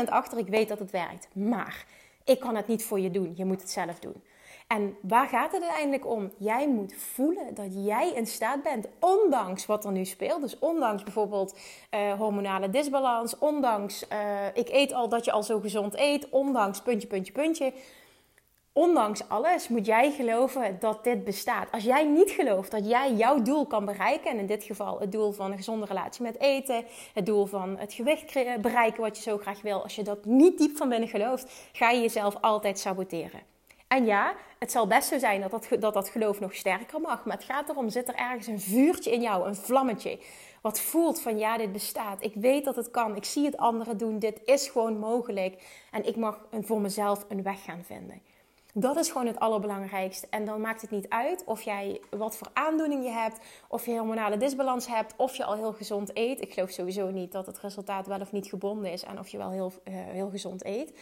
100% 0.06 0.08
achter. 0.08 0.38
Ik 0.38 0.48
weet 0.48 0.68
dat 0.68 0.78
het 0.78 0.90
werkt. 0.90 1.28
Maar 1.32 1.84
ik 2.24 2.40
kan 2.40 2.56
het 2.56 2.66
niet 2.66 2.84
voor 2.84 3.00
je 3.00 3.10
doen. 3.10 3.32
Je 3.36 3.44
moet 3.44 3.60
het 3.60 3.70
zelf 3.70 3.98
doen. 3.98 4.22
En 4.76 4.96
waar 5.00 5.28
gaat 5.28 5.52
het 5.52 5.62
uiteindelijk 5.62 6.06
om? 6.06 6.32
Jij 6.36 6.68
moet 6.68 6.94
voelen 6.94 7.54
dat 7.54 7.84
jij 7.86 8.12
in 8.12 8.26
staat 8.26 8.62
bent, 8.62 8.86
ondanks 9.00 9.66
wat 9.66 9.84
er 9.84 9.92
nu 9.92 10.04
speelt. 10.04 10.40
Dus 10.40 10.58
ondanks 10.58 11.02
bijvoorbeeld 11.02 11.58
uh, 11.90 12.12
hormonale 12.12 12.70
disbalans, 12.70 13.38
ondanks 13.38 14.04
uh, 14.12 14.46
ik 14.54 14.68
eet 14.68 14.92
al 14.92 15.08
dat 15.08 15.24
je 15.24 15.32
al 15.32 15.42
zo 15.42 15.60
gezond 15.60 15.96
eet, 15.96 16.28
ondanks 16.28 16.80
puntje, 16.80 17.08
puntje, 17.08 17.32
puntje. 17.32 17.72
Ondanks 18.72 19.28
alles 19.28 19.68
moet 19.68 19.86
jij 19.86 20.10
geloven 20.10 20.76
dat 20.80 21.04
dit 21.04 21.24
bestaat. 21.24 21.72
Als 21.72 21.84
jij 21.84 22.04
niet 22.04 22.30
gelooft 22.30 22.70
dat 22.70 22.88
jij 22.88 23.12
jouw 23.12 23.42
doel 23.42 23.66
kan 23.66 23.84
bereiken, 23.84 24.30
en 24.30 24.38
in 24.38 24.46
dit 24.46 24.64
geval 24.64 25.00
het 25.00 25.12
doel 25.12 25.32
van 25.32 25.50
een 25.50 25.56
gezonde 25.56 25.86
relatie 25.86 26.22
met 26.22 26.40
eten, 26.40 26.84
het 27.14 27.26
doel 27.26 27.46
van 27.46 27.78
het 27.78 27.92
gewicht 27.92 28.32
bereiken 28.60 29.00
wat 29.00 29.16
je 29.16 29.22
zo 29.22 29.38
graag 29.38 29.62
wil, 29.62 29.82
als 29.82 29.94
je 29.94 30.02
dat 30.02 30.24
niet 30.24 30.58
diep 30.58 30.76
van 30.76 30.88
binnen 30.88 31.08
gelooft, 31.08 31.68
ga 31.72 31.90
je 31.90 32.00
jezelf 32.00 32.36
altijd 32.40 32.78
saboteren. 32.78 33.49
En 33.90 34.04
ja, 34.04 34.34
het 34.58 34.70
zal 34.70 34.86
best 34.86 35.08
zo 35.08 35.18
zijn 35.18 35.40
dat 35.40 35.50
dat, 35.50 35.68
dat 35.80 35.94
dat 35.94 36.08
geloof 36.08 36.40
nog 36.40 36.54
sterker 36.54 37.00
mag. 37.00 37.24
Maar 37.24 37.36
het 37.36 37.44
gaat 37.44 37.68
erom, 37.68 37.88
zit 37.88 38.08
er 38.08 38.14
ergens 38.14 38.46
een 38.46 38.60
vuurtje 38.60 39.10
in 39.10 39.20
jou, 39.20 39.48
een 39.48 39.56
vlammetje. 39.56 40.18
Wat 40.60 40.80
voelt 40.80 41.20
van 41.20 41.38
ja, 41.38 41.56
dit 41.56 41.72
bestaat. 41.72 42.24
Ik 42.24 42.34
weet 42.34 42.64
dat 42.64 42.76
het 42.76 42.90
kan. 42.90 43.16
Ik 43.16 43.24
zie 43.24 43.44
het 43.44 43.56
anderen 43.56 43.98
doen. 43.98 44.18
Dit 44.18 44.40
is 44.44 44.68
gewoon 44.68 44.98
mogelijk. 44.98 45.62
En 45.90 46.06
ik 46.06 46.16
mag 46.16 46.38
voor 46.60 46.80
mezelf 46.80 47.24
een 47.28 47.42
weg 47.42 47.64
gaan 47.64 47.84
vinden. 47.84 48.22
Dat 48.74 48.96
is 48.96 49.10
gewoon 49.10 49.26
het 49.26 49.38
allerbelangrijkste. 49.38 50.26
En 50.30 50.44
dan 50.44 50.60
maakt 50.60 50.80
het 50.80 50.90
niet 50.90 51.08
uit 51.08 51.44
of 51.44 51.62
jij 51.62 52.00
wat 52.10 52.36
voor 52.36 52.48
aandoening 52.52 53.04
je 53.04 53.10
hebt, 53.10 53.38
of 53.68 53.86
je 53.86 53.92
hormonale 53.92 54.36
disbalans 54.36 54.86
hebt, 54.86 55.14
of 55.16 55.36
je 55.36 55.44
al 55.44 55.54
heel 55.54 55.72
gezond 55.72 56.10
eet. 56.14 56.40
Ik 56.40 56.52
geloof 56.52 56.70
sowieso 56.70 57.10
niet 57.10 57.32
dat 57.32 57.46
het 57.46 57.58
resultaat 57.58 58.06
wel 58.06 58.20
of 58.20 58.32
niet 58.32 58.46
gebonden 58.46 58.92
is 58.92 59.02
en 59.02 59.18
of 59.18 59.28
je 59.28 59.38
wel 59.38 59.50
heel, 59.50 59.72
uh, 59.84 59.94
heel 59.94 60.30
gezond 60.30 60.64
eet. 60.64 60.92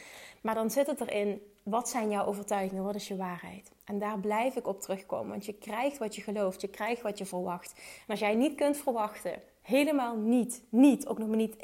Maar 0.42 0.54
dan 0.54 0.70
zit 0.70 0.86
het 0.86 1.00
erin, 1.00 1.42
wat 1.62 1.88
zijn 1.88 2.10
jouw 2.10 2.24
overtuigingen? 2.24 2.84
Wat 2.84 2.94
is 2.94 3.08
je 3.08 3.16
waarheid? 3.16 3.72
En 3.84 3.98
daar 3.98 4.18
blijf 4.18 4.56
ik 4.56 4.66
op 4.66 4.80
terugkomen, 4.80 5.28
want 5.28 5.46
je 5.46 5.52
krijgt 5.52 5.98
wat 5.98 6.14
je 6.14 6.22
gelooft, 6.22 6.60
je 6.60 6.68
krijgt 6.68 7.02
wat 7.02 7.18
je 7.18 7.26
verwacht. 7.26 7.72
En 7.76 8.06
als 8.06 8.20
jij 8.20 8.34
niet 8.34 8.54
kunt 8.54 8.76
verwachten, 8.76 9.32
helemaal 9.62 10.16
niet, 10.16 10.62
niet, 10.68 11.06
ook 11.06 11.18
nog 11.18 11.28
maar 11.28 11.36
niet 11.36 11.56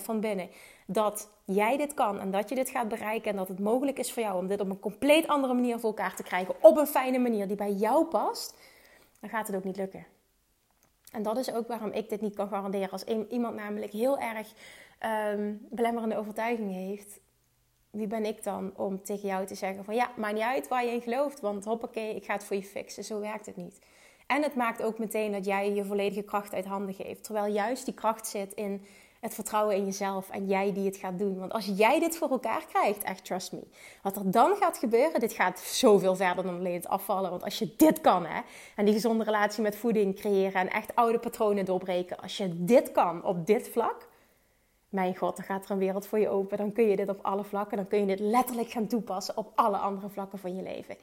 1% 0.00 0.02
van 0.02 0.20
binnen, 0.20 0.48
dat 0.86 1.30
jij 1.44 1.76
dit 1.76 1.94
kan 1.94 2.20
en 2.20 2.30
dat 2.30 2.48
je 2.48 2.54
dit 2.54 2.70
gaat 2.70 2.88
bereiken 2.88 3.30
en 3.30 3.36
dat 3.36 3.48
het 3.48 3.58
mogelijk 3.58 3.98
is 3.98 4.12
voor 4.12 4.22
jou 4.22 4.38
om 4.38 4.46
dit 4.46 4.60
op 4.60 4.70
een 4.70 4.80
compleet 4.80 5.26
andere 5.26 5.54
manier 5.54 5.78
voor 5.78 5.88
elkaar 5.88 6.16
te 6.16 6.22
krijgen, 6.22 6.54
op 6.60 6.76
een 6.76 6.86
fijne 6.86 7.18
manier 7.18 7.46
die 7.46 7.56
bij 7.56 7.72
jou 7.72 8.04
past, 8.04 8.56
dan 9.20 9.30
gaat 9.30 9.46
het 9.46 9.56
ook 9.56 9.64
niet 9.64 9.76
lukken. 9.76 10.06
En 11.12 11.22
dat 11.22 11.36
is 11.36 11.52
ook 11.52 11.68
waarom 11.68 11.90
ik 11.90 12.08
dit 12.08 12.20
niet 12.20 12.34
kan 12.34 12.48
garanderen. 12.48 12.90
Als 12.90 13.04
iemand 13.28 13.54
namelijk 13.54 13.92
heel 13.92 14.18
erg 14.18 14.52
um, 15.34 15.66
belemmerende 15.70 16.16
overtuigingen 16.16 16.74
heeft, 16.74 17.20
wie 17.98 18.06
ben 18.06 18.24
ik 18.24 18.42
dan 18.42 18.72
om 18.76 19.02
tegen 19.02 19.28
jou 19.28 19.46
te 19.46 19.54
zeggen 19.54 19.84
van 19.84 19.94
ja, 19.94 20.10
maakt 20.16 20.34
niet 20.34 20.42
uit 20.42 20.68
waar 20.68 20.84
je 20.84 20.90
in 20.90 21.00
gelooft, 21.00 21.40
want 21.40 21.64
hoppakee, 21.64 22.14
ik 22.14 22.24
ga 22.24 22.32
het 22.32 22.44
voor 22.44 22.56
je 22.56 22.62
fixen. 22.62 23.04
Zo 23.04 23.20
werkt 23.20 23.46
het 23.46 23.56
niet. 23.56 23.78
En 24.26 24.42
het 24.42 24.54
maakt 24.54 24.82
ook 24.82 24.98
meteen 24.98 25.32
dat 25.32 25.44
jij 25.44 25.72
je 25.72 25.84
volledige 25.84 26.22
kracht 26.22 26.54
uit 26.54 26.64
handen 26.64 26.94
geeft. 26.94 27.24
Terwijl 27.24 27.52
juist 27.52 27.84
die 27.84 27.94
kracht 27.94 28.26
zit 28.26 28.52
in 28.52 28.86
het 29.20 29.34
vertrouwen 29.34 29.76
in 29.76 29.84
jezelf 29.84 30.30
en 30.30 30.46
jij 30.46 30.72
die 30.72 30.86
het 30.86 30.96
gaat 30.96 31.18
doen. 31.18 31.38
Want 31.38 31.52
als 31.52 31.72
jij 31.76 32.00
dit 32.00 32.16
voor 32.16 32.30
elkaar 32.30 32.64
krijgt, 32.68 33.02
echt 33.02 33.24
trust 33.24 33.52
me. 33.52 33.66
Wat 34.02 34.16
er 34.16 34.30
dan 34.30 34.56
gaat 34.56 34.78
gebeuren, 34.78 35.20
dit 35.20 35.32
gaat 35.32 35.58
zoveel 35.58 36.16
verder 36.16 36.44
dan 36.44 36.58
alleen 36.58 36.74
het 36.74 36.88
afvallen. 36.88 37.30
Want 37.30 37.44
als 37.44 37.58
je 37.58 37.74
dit 37.76 38.00
kan, 38.00 38.26
hè, 38.26 38.40
en 38.76 38.84
die 38.84 38.94
gezonde 38.94 39.24
relatie 39.24 39.62
met 39.62 39.76
voeding 39.76 40.14
creëren 40.14 40.60
en 40.60 40.70
echt 40.70 40.94
oude 40.94 41.18
patronen 41.18 41.64
doorbreken. 41.64 42.20
Als 42.20 42.36
je 42.36 42.64
dit 42.64 42.92
kan 42.92 43.24
op 43.24 43.46
dit 43.46 43.68
vlak, 43.68 44.07
mijn 44.88 45.16
god, 45.16 45.36
dan 45.36 45.44
gaat 45.44 45.64
er 45.64 45.70
een 45.70 45.78
wereld 45.78 46.06
voor 46.06 46.18
je 46.18 46.28
open. 46.28 46.58
Dan 46.58 46.72
kun 46.72 46.88
je 46.88 46.96
dit 46.96 47.08
op 47.08 47.18
alle 47.22 47.44
vlakken, 47.44 47.76
dan 47.76 47.88
kun 47.88 47.98
je 47.98 48.06
dit 48.06 48.20
letterlijk 48.20 48.70
gaan 48.70 48.86
toepassen 48.86 49.36
op 49.36 49.52
alle 49.54 49.76
andere 49.76 50.08
vlakken 50.08 50.38
van 50.38 50.56
je 50.56 50.62
leven. 50.62 50.96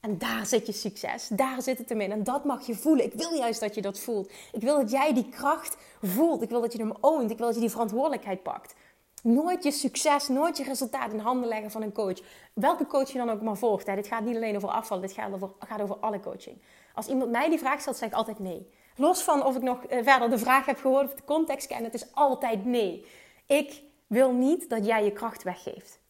En 0.00 0.18
daar 0.18 0.46
zit 0.46 0.66
je 0.66 0.72
succes. 0.72 1.28
Daar 1.28 1.62
zit 1.62 1.78
het 1.78 1.88
hem 1.88 2.00
in. 2.00 2.12
En 2.12 2.24
dat 2.24 2.44
mag 2.44 2.66
je 2.66 2.74
voelen. 2.74 3.04
Ik 3.04 3.12
wil 3.12 3.34
juist 3.34 3.60
dat 3.60 3.74
je 3.74 3.82
dat 3.82 3.98
voelt. 3.98 4.32
Ik 4.52 4.60
wil 4.60 4.76
dat 4.76 4.90
jij 4.90 5.14
die 5.14 5.28
kracht 5.28 5.76
voelt. 6.02 6.42
Ik 6.42 6.48
wil 6.48 6.60
dat 6.60 6.72
je 6.72 6.78
hem 6.78 6.94
oont. 7.00 7.30
Ik 7.30 7.36
wil 7.36 7.46
dat 7.46 7.54
je 7.54 7.60
die 7.60 7.70
verantwoordelijkheid 7.70 8.42
pakt. 8.42 8.74
Nooit 9.22 9.64
je 9.64 9.70
succes, 9.70 10.28
nooit 10.28 10.56
je 10.56 10.64
resultaat 10.64 11.12
in 11.12 11.18
handen 11.18 11.48
leggen 11.48 11.70
van 11.70 11.82
een 11.82 11.92
coach. 11.92 12.18
Welke 12.52 12.86
coach 12.86 13.10
je 13.10 13.18
dan 13.18 13.30
ook 13.30 13.42
maar 13.42 13.56
volgt. 13.56 13.86
Hè. 13.86 13.94
Dit 13.94 14.06
gaat 14.06 14.24
niet 14.24 14.36
alleen 14.36 14.56
over 14.56 14.68
afval, 14.68 15.00
dit 15.00 15.12
gaat 15.12 15.32
over, 15.32 15.50
gaat 15.58 15.80
over 15.80 15.96
alle 15.96 16.20
coaching. 16.20 16.62
Als 16.94 17.06
iemand 17.06 17.30
mij 17.30 17.48
die 17.48 17.58
vraag 17.58 17.80
stelt, 17.80 17.96
zeg 17.96 18.08
ik 18.08 18.14
altijd 18.14 18.38
nee. 18.38 18.70
Los 18.96 19.22
van 19.22 19.44
of 19.44 19.56
ik 19.56 19.62
nog 19.62 19.84
eh, 19.84 20.02
verder 20.02 20.30
de 20.30 20.38
vraag 20.38 20.66
heb 20.66 20.78
gehoord 20.78 21.04
of 21.04 21.14
de 21.14 21.24
context 21.24 21.66
ken, 21.66 21.84
het 21.84 21.94
is 21.94 22.14
altijd 22.14 22.64
nee. 22.64 23.06
Ik 23.50 23.82
wil 24.06 24.32
niet 24.32 24.68
dat 24.68 24.86
jij 24.86 25.04
je 25.04 25.12
kracht 25.12 25.42
weggeeft. 25.42 26.00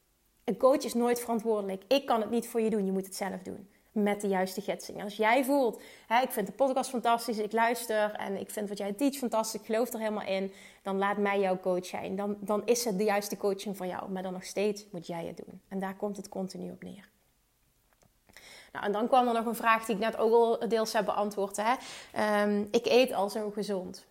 Een 0.44 0.56
coach 0.56 0.84
is 0.84 0.94
nooit 0.94 1.20
verantwoordelijk. 1.20 1.82
Ik 1.88 2.06
kan 2.06 2.20
het 2.20 2.30
niet 2.30 2.48
voor 2.48 2.60
je 2.60 2.70
doen, 2.70 2.84
je 2.84 2.92
moet 2.92 3.06
het 3.06 3.16
zelf 3.16 3.42
doen 3.42 3.68
met 3.92 4.20
de 4.20 4.28
juiste 4.28 4.60
gidsing. 4.60 5.02
Als 5.02 5.16
jij 5.16 5.44
voelt, 5.44 5.82
hè, 6.06 6.22
ik 6.22 6.30
vind 6.30 6.46
de 6.46 6.52
podcast 6.52 6.90
fantastisch, 6.90 7.38
ik 7.38 7.52
luister 7.52 8.12
en 8.12 8.40
ik 8.40 8.50
vind 8.50 8.68
wat 8.68 8.78
jij 8.78 8.92
teach 8.92 9.14
fantastisch, 9.14 9.60
ik 9.60 9.66
geloof 9.66 9.92
er 9.92 9.98
helemaal 9.98 10.26
in, 10.26 10.52
dan 10.82 10.98
laat 10.98 11.16
mij 11.16 11.40
jouw 11.40 11.60
coach 11.60 11.86
zijn. 11.86 12.16
Dan, 12.16 12.36
dan 12.40 12.66
is 12.66 12.84
het 12.84 12.98
de 12.98 13.04
juiste 13.04 13.36
coaching 13.36 13.76
voor 13.76 13.86
jou, 13.86 14.10
maar 14.10 14.22
dan 14.22 14.32
nog 14.32 14.44
steeds 14.44 14.86
moet 14.90 15.06
jij 15.06 15.26
het 15.26 15.36
doen. 15.36 15.60
En 15.68 15.78
daar 15.78 15.96
komt 15.96 16.16
het 16.16 16.28
continu 16.28 16.70
op 16.70 16.82
neer. 16.82 17.08
Nou, 18.72 18.84
en 18.84 18.92
dan 18.92 19.08
kwam 19.08 19.28
er 19.28 19.34
nog 19.34 19.46
een 19.46 19.54
vraag 19.54 19.84
die 19.84 19.94
ik 19.94 20.00
net 20.00 20.16
ook 20.16 20.32
al 20.32 20.68
deels 20.68 20.92
heb 20.92 21.04
beantwoord. 21.04 21.58
Hè? 21.62 21.74
Um, 22.42 22.68
ik 22.70 22.86
eet 22.86 23.12
al 23.12 23.30
zo 23.30 23.50
gezond. 23.50 24.06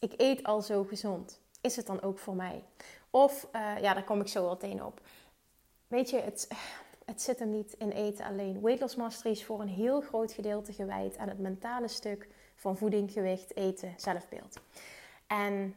Ik 0.00 0.12
eet 0.16 0.42
al 0.42 0.62
zo 0.62 0.84
gezond. 0.84 1.44
Is 1.66 1.76
het 1.76 1.86
dan 1.86 2.02
ook 2.02 2.18
voor 2.18 2.34
mij? 2.34 2.64
Of, 3.10 3.48
uh, 3.52 3.80
ja, 3.80 3.94
daar 3.94 4.04
kom 4.04 4.20
ik 4.20 4.28
zo 4.28 4.42
wel 4.42 4.56
tegen 4.56 4.86
op. 4.86 5.00
Weet 5.86 6.10
je, 6.10 6.20
het, 6.20 6.48
het 7.04 7.22
zit 7.22 7.38
hem 7.38 7.50
niet 7.50 7.72
in 7.78 7.90
eten 7.90 8.24
alleen. 8.24 8.60
Weight 8.60 8.80
Loss 8.80 8.96
Mastery 8.96 9.30
is 9.30 9.44
voor 9.44 9.60
een 9.60 9.68
heel 9.68 10.00
groot 10.00 10.32
gedeelte 10.32 10.72
gewijd 10.72 11.18
aan 11.18 11.28
het 11.28 11.38
mentale 11.38 11.88
stuk 11.88 12.28
van 12.56 12.76
voeding, 12.76 13.12
gewicht, 13.12 13.56
eten, 13.56 13.94
zelfbeeld. 13.96 14.60
En 15.26 15.74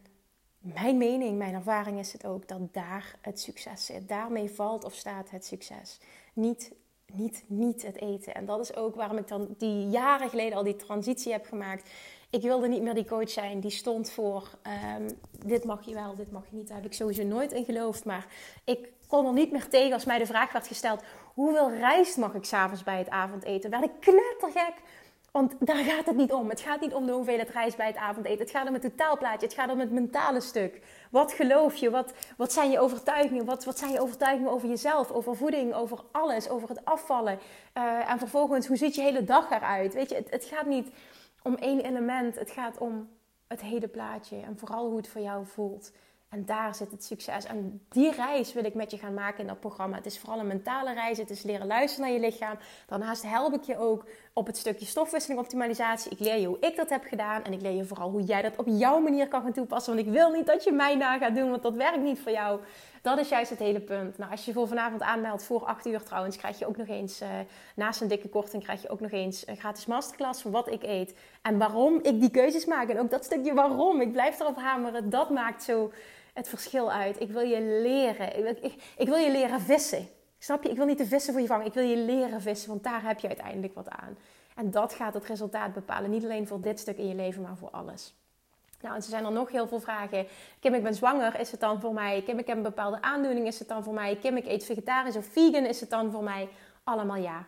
mijn 0.60 0.98
mening, 0.98 1.38
mijn 1.38 1.54
ervaring 1.54 2.00
is 2.00 2.14
het 2.14 2.26
ook 2.26 2.48
dat 2.48 2.74
daar 2.74 3.16
het 3.22 3.40
succes 3.40 3.86
zit. 3.86 4.08
Daarmee 4.08 4.52
valt 4.52 4.84
of 4.84 4.94
staat 4.94 5.30
het 5.30 5.46
succes. 5.46 6.00
Niet, 6.34 6.72
niet, 7.06 7.44
niet 7.48 7.82
het 7.82 7.96
eten. 7.96 8.36
En 8.36 8.46
dat 8.46 8.60
is 8.60 8.76
ook 8.76 8.96
waarom 8.96 9.18
ik 9.18 9.28
dan 9.28 9.56
die 9.58 9.90
jaren 9.90 10.30
geleden 10.30 10.58
al 10.58 10.64
die 10.64 10.76
transitie 10.76 11.32
heb 11.32 11.46
gemaakt 11.46 11.90
Ik 12.32 12.42
wilde 12.42 12.68
niet 12.68 12.82
meer 12.82 12.94
die 12.94 13.06
coach 13.06 13.30
zijn 13.30 13.60
die 13.60 13.72
stond 13.72 14.12
voor 14.12 14.50
ehm, 14.62 15.10
dit 15.46 15.64
mag 15.64 15.86
je 15.86 15.94
wel, 15.94 16.16
dit 16.16 16.32
mag 16.32 16.44
je 16.50 16.56
niet. 16.56 16.68
Daar 16.68 16.78
heb 16.78 16.86
ik 16.86 16.94
sowieso 16.94 17.24
nooit 17.24 17.52
in 17.52 17.66
geloofd. 17.66 18.06
Maar 18.06 18.26
ik 18.66 18.90
kon 19.08 19.26
er 19.26 19.34
niet 19.34 19.52
meer 19.52 19.68
tegen 19.68 19.94
als 19.94 20.06
mij 20.06 20.18
de 20.18 20.26
vraag 20.26 20.52
werd 20.52 20.68
gesteld: 20.68 21.04
hoeveel 21.34 21.72
rijst 21.72 22.18
mag 22.18 22.34
ik 22.34 22.46
s'avonds 22.46 22.84
bij 22.84 22.98
het 22.98 23.10
avondeten? 23.10 23.70
Werd 23.70 23.84
ik 23.84 23.92
knettergek. 24.00 24.74
Want 25.32 25.54
daar 25.60 25.84
gaat 25.84 26.06
het 26.06 26.16
niet 26.16 26.34
om. 26.34 26.50
Het 26.50 26.60
gaat 26.60 26.82
niet 26.82 26.94
om 26.94 27.06
de 27.06 27.12
hoeveelheid 27.12 27.50
rijst 27.50 27.78
bij 27.78 27.88
het 27.88 27.96
avondeten. 27.96 28.40
Het 28.40 28.52
gaat 28.52 28.68
om 28.68 28.74
het 28.74 28.82
totaalplaatje. 28.82 29.48
Het 29.48 29.56
gaat 29.56 29.72
om 29.72 29.80
het 29.80 29.92
mentale 29.92 30.42
stuk. 30.42 30.82
Wat 31.12 31.32
geloof 31.32 31.76
je? 31.76 31.90
Wat, 31.90 32.14
wat 32.38 32.54
zijn 32.54 32.72
je 32.72 32.80
overtuigingen? 32.80 33.46
Wat, 33.46 33.64
wat 33.66 33.78
zijn 33.78 33.92
je 33.92 34.02
overtuigingen 34.02 34.52
over 34.52 34.70
jezelf? 34.70 35.12
Over 35.12 35.36
voeding? 35.36 35.74
Over 35.74 36.00
alles? 36.12 36.50
Over 36.50 36.70
het 36.70 36.86
afvallen? 36.86 37.40
Uh, 37.78 38.12
en 38.12 38.20
vervolgens, 38.20 38.68
hoe 38.68 38.78
ziet 38.78 38.96
je 38.96 39.02
hele 39.02 39.24
dag 39.24 39.52
eruit? 39.52 39.94
Weet 39.94 40.10
je, 40.10 40.16
het, 40.16 40.30
het 40.30 40.46
gaat 40.46 40.66
niet 40.66 40.90
om 41.44 41.56
één 41.56 41.80
element. 41.80 42.36
Het 42.36 42.52
gaat 42.52 42.78
om 42.78 43.10
het 43.48 43.62
hele 43.62 43.88
plaatje. 43.88 44.38
En 44.38 44.58
vooral 44.58 44.88
hoe 44.88 44.98
het 44.98 45.08
voor 45.08 45.22
jou 45.22 45.46
voelt. 45.46 45.92
En 46.30 46.46
daar 46.46 46.76
zit 46.76 46.92
het 46.92 47.04
succes. 47.04 47.46
En 47.46 47.86
die 47.90 48.12
reis 48.12 48.54
wil 48.54 48.66
ik 48.66 48.74
met 48.74 48.92
je 48.92 48.98
gaan 48.98 49.14
maken 49.14 49.40
in 49.40 49.48
dat 49.48 49.60
programma. 49.60 49.96
Het 49.96 50.06
is 50.06 50.20
vooral 50.20 50.40
een 50.40 50.48
mentale 50.48 50.94
reis. 50.94 51.18
Het 51.18 51.30
is 51.30 51.44
leren 51.44 51.68
luisteren 51.68 52.06
naar 52.06 52.20
je 52.20 52.26
lichaam. 52.26 52.58
Daarnaast 52.88 53.24
help 53.24 53.54
ik 53.54 53.64
je 53.64 53.78
ook 53.78 54.06
op 54.34 54.48
het 54.48 54.58
stukje 54.58 54.86
stofwisseling 54.86 55.40
optimalisatie. 55.40 56.12
Ik 56.12 56.20
leer 56.20 56.40
je 56.40 56.48
hoe 56.48 56.60
ik 56.60 56.76
dat 56.76 56.90
heb 56.90 57.04
gedaan. 57.04 57.44
En 57.44 57.54
ik 57.54 57.62
leer 57.62 57.76
je 57.76 57.86
vooral 57.86 58.10
hoe 58.10 58.24
jij 58.24 58.42
dat 58.42 58.56
op 58.56 58.68
jouw 58.68 59.00
manier 59.00 59.28
kan 59.28 59.42
gaan 59.42 59.54
toepassen. 59.54 59.96
Want 59.96 60.08
ik 60.08 60.14
wil 60.14 60.32
niet 60.32 60.46
dat 60.46 60.64
je 60.64 60.72
mij 60.72 60.96
na 60.96 61.18
gaat 61.18 61.36
doen, 61.36 61.50
want 61.50 61.64
dat 61.64 61.76
werkt 61.76 62.02
niet 62.02 62.20
voor 62.20 62.32
jou. 62.32 62.60
Dat 63.02 63.20
is 63.20 63.30
juist 63.30 63.50
het 63.50 63.60
hele 63.60 63.80
punt. 63.80 64.18
Nou, 64.18 64.32
als 64.32 64.46
je 64.46 64.54
voor 64.54 64.68
vanavond 64.68 65.02
aanmeldt, 65.02 65.44
voor 65.44 65.66
8 65.66 65.86
uur 65.86 66.04
trouwens, 66.04 66.38
krijg 66.38 66.60
je 66.60 66.68
ook 66.68 66.78
nog 66.78 66.88
eens, 66.88 67.22
uh, 67.22 67.30
naast 67.76 68.02
een 68.02 68.08
dikke 68.08 68.30
korting, 68.30 68.64
krijg 68.64 68.82
je 68.82 68.90
ook 68.90 69.00
nog 69.00 69.12
eens 69.12 69.48
een 69.48 69.58
gratis 69.58 69.86
masterclass 69.86 70.42
van 70.42 70.52
wat 70.52 70.72
ik 70.72 70.84
eet. 70.84 71.16
En 71.42 71.58
waarom 71.58 72.00
ik 72.02 72.20
die 72.20 72.32
keuzes 72.32 72.66
maak. 72.66 72.90
En 72.90 73.00
ook 73.00 73.10
dat 73.10 73.26
stukje 73.26 73.54
waarom. 73.54 74.02
Ik 74.02 74.12
blijf 74.12 74.40
erop 74.40 74.58
hameren. 74.58 75.10
Dat 75.10 75.30
maakt 75.30 75.64
zo 75.64 75.92
het 76.34 76.50
verschil 76.50 76.92
uit. 76.92 77.22
Ik 77.22 77.32
wil 77.32 77.42
je 77.42 77.62
leren. 77.62 78.38
Ik 78.38 78.44
wil, 78.44 78.56
ik, 78.62 78.94
ik 78.98 79.08
wil 79.08 79.18
je 79.18 79.32
leren 79.32 79.62
vissen. 79.62 80.08
Snap 80.38 80.64
je? 80.64 80.70
Ik 80.70 80.78
wil 80.78 80.86
niet 80.86 80.98
te 80.98 81.06
vissen 81.06 81.34
voor 81.34 81.42
je 81.42 81.48
vangen. 81.48 81.66
Ik 81.66 81.74
wil 81.74 81.84
je 81.84 81.98
leren 81.98 82.42
vissen, 82.42 82.70
want 82.70 82.84
daar 82.84 83.04
heb 83.04 83.20
je 83.20 83.28
uiteindelijk 83.28 83.74
wat 83.74 83.90
aan. 83.90 84.18
En 84.56 84.72
dat 84.72 84.94
gaat 84.94 85.14
het 85.14 85.26
resultaat 85.26 85.74
bepalen. 85.74 86.10
Niet 86.10 86.24
alleen 86.24 86.48
voor 86.48 86.62
dit 86.62 86.80
stuk 86.80 86.98
in 86.98 87.08
je 87.08 87.16
leven, 87.16 87.42
maar 87.42 87.58
voor 87.58 87.70
alles. 87.70 88.16
Nou, 88.82 88.96
en 88.96 89.02
zijn 89.02 89.26
er 89.26 89.32
nog 89.32 89.52
heel 89.52 89.68
veel 89.68 89.80
vragen. 89.80 90.28
Kim, 90.60 90.74
ik 90.74 90.84
ben 90.84 90.94
zwanger, 90.94 91.40
is 91.40 91.52
het 91.52 91.60
dan 91.60 91.80
voor 91.80 91.94
mij? 91.94 92.22
Kim, 92.26 92.38
ik 92.40 92.48
heb 92.48 92.58
een 92.58 92.64
bepaalde 92.64 93.02
aandoening, 93.02 93.48
is 93.48 93.60
het 93.60 93.68
dan 93.68 93.84
voor 93.84 93.94
mij? 93.94 94.16
Kim, 94.16 94.38
ik 94.38 94.46
eet 94.46 94.66
vegetarisch 94.66 95.16
of 95.16 95.26
vegan, 95.26 95.66
is 95.66 95.80
het 95.80 95.90
dan 95.90 96.12
voor 96.12 96.24
mij? 96.24 96.50
Allemaal 96.84 97.18
ja. 97.18 97.46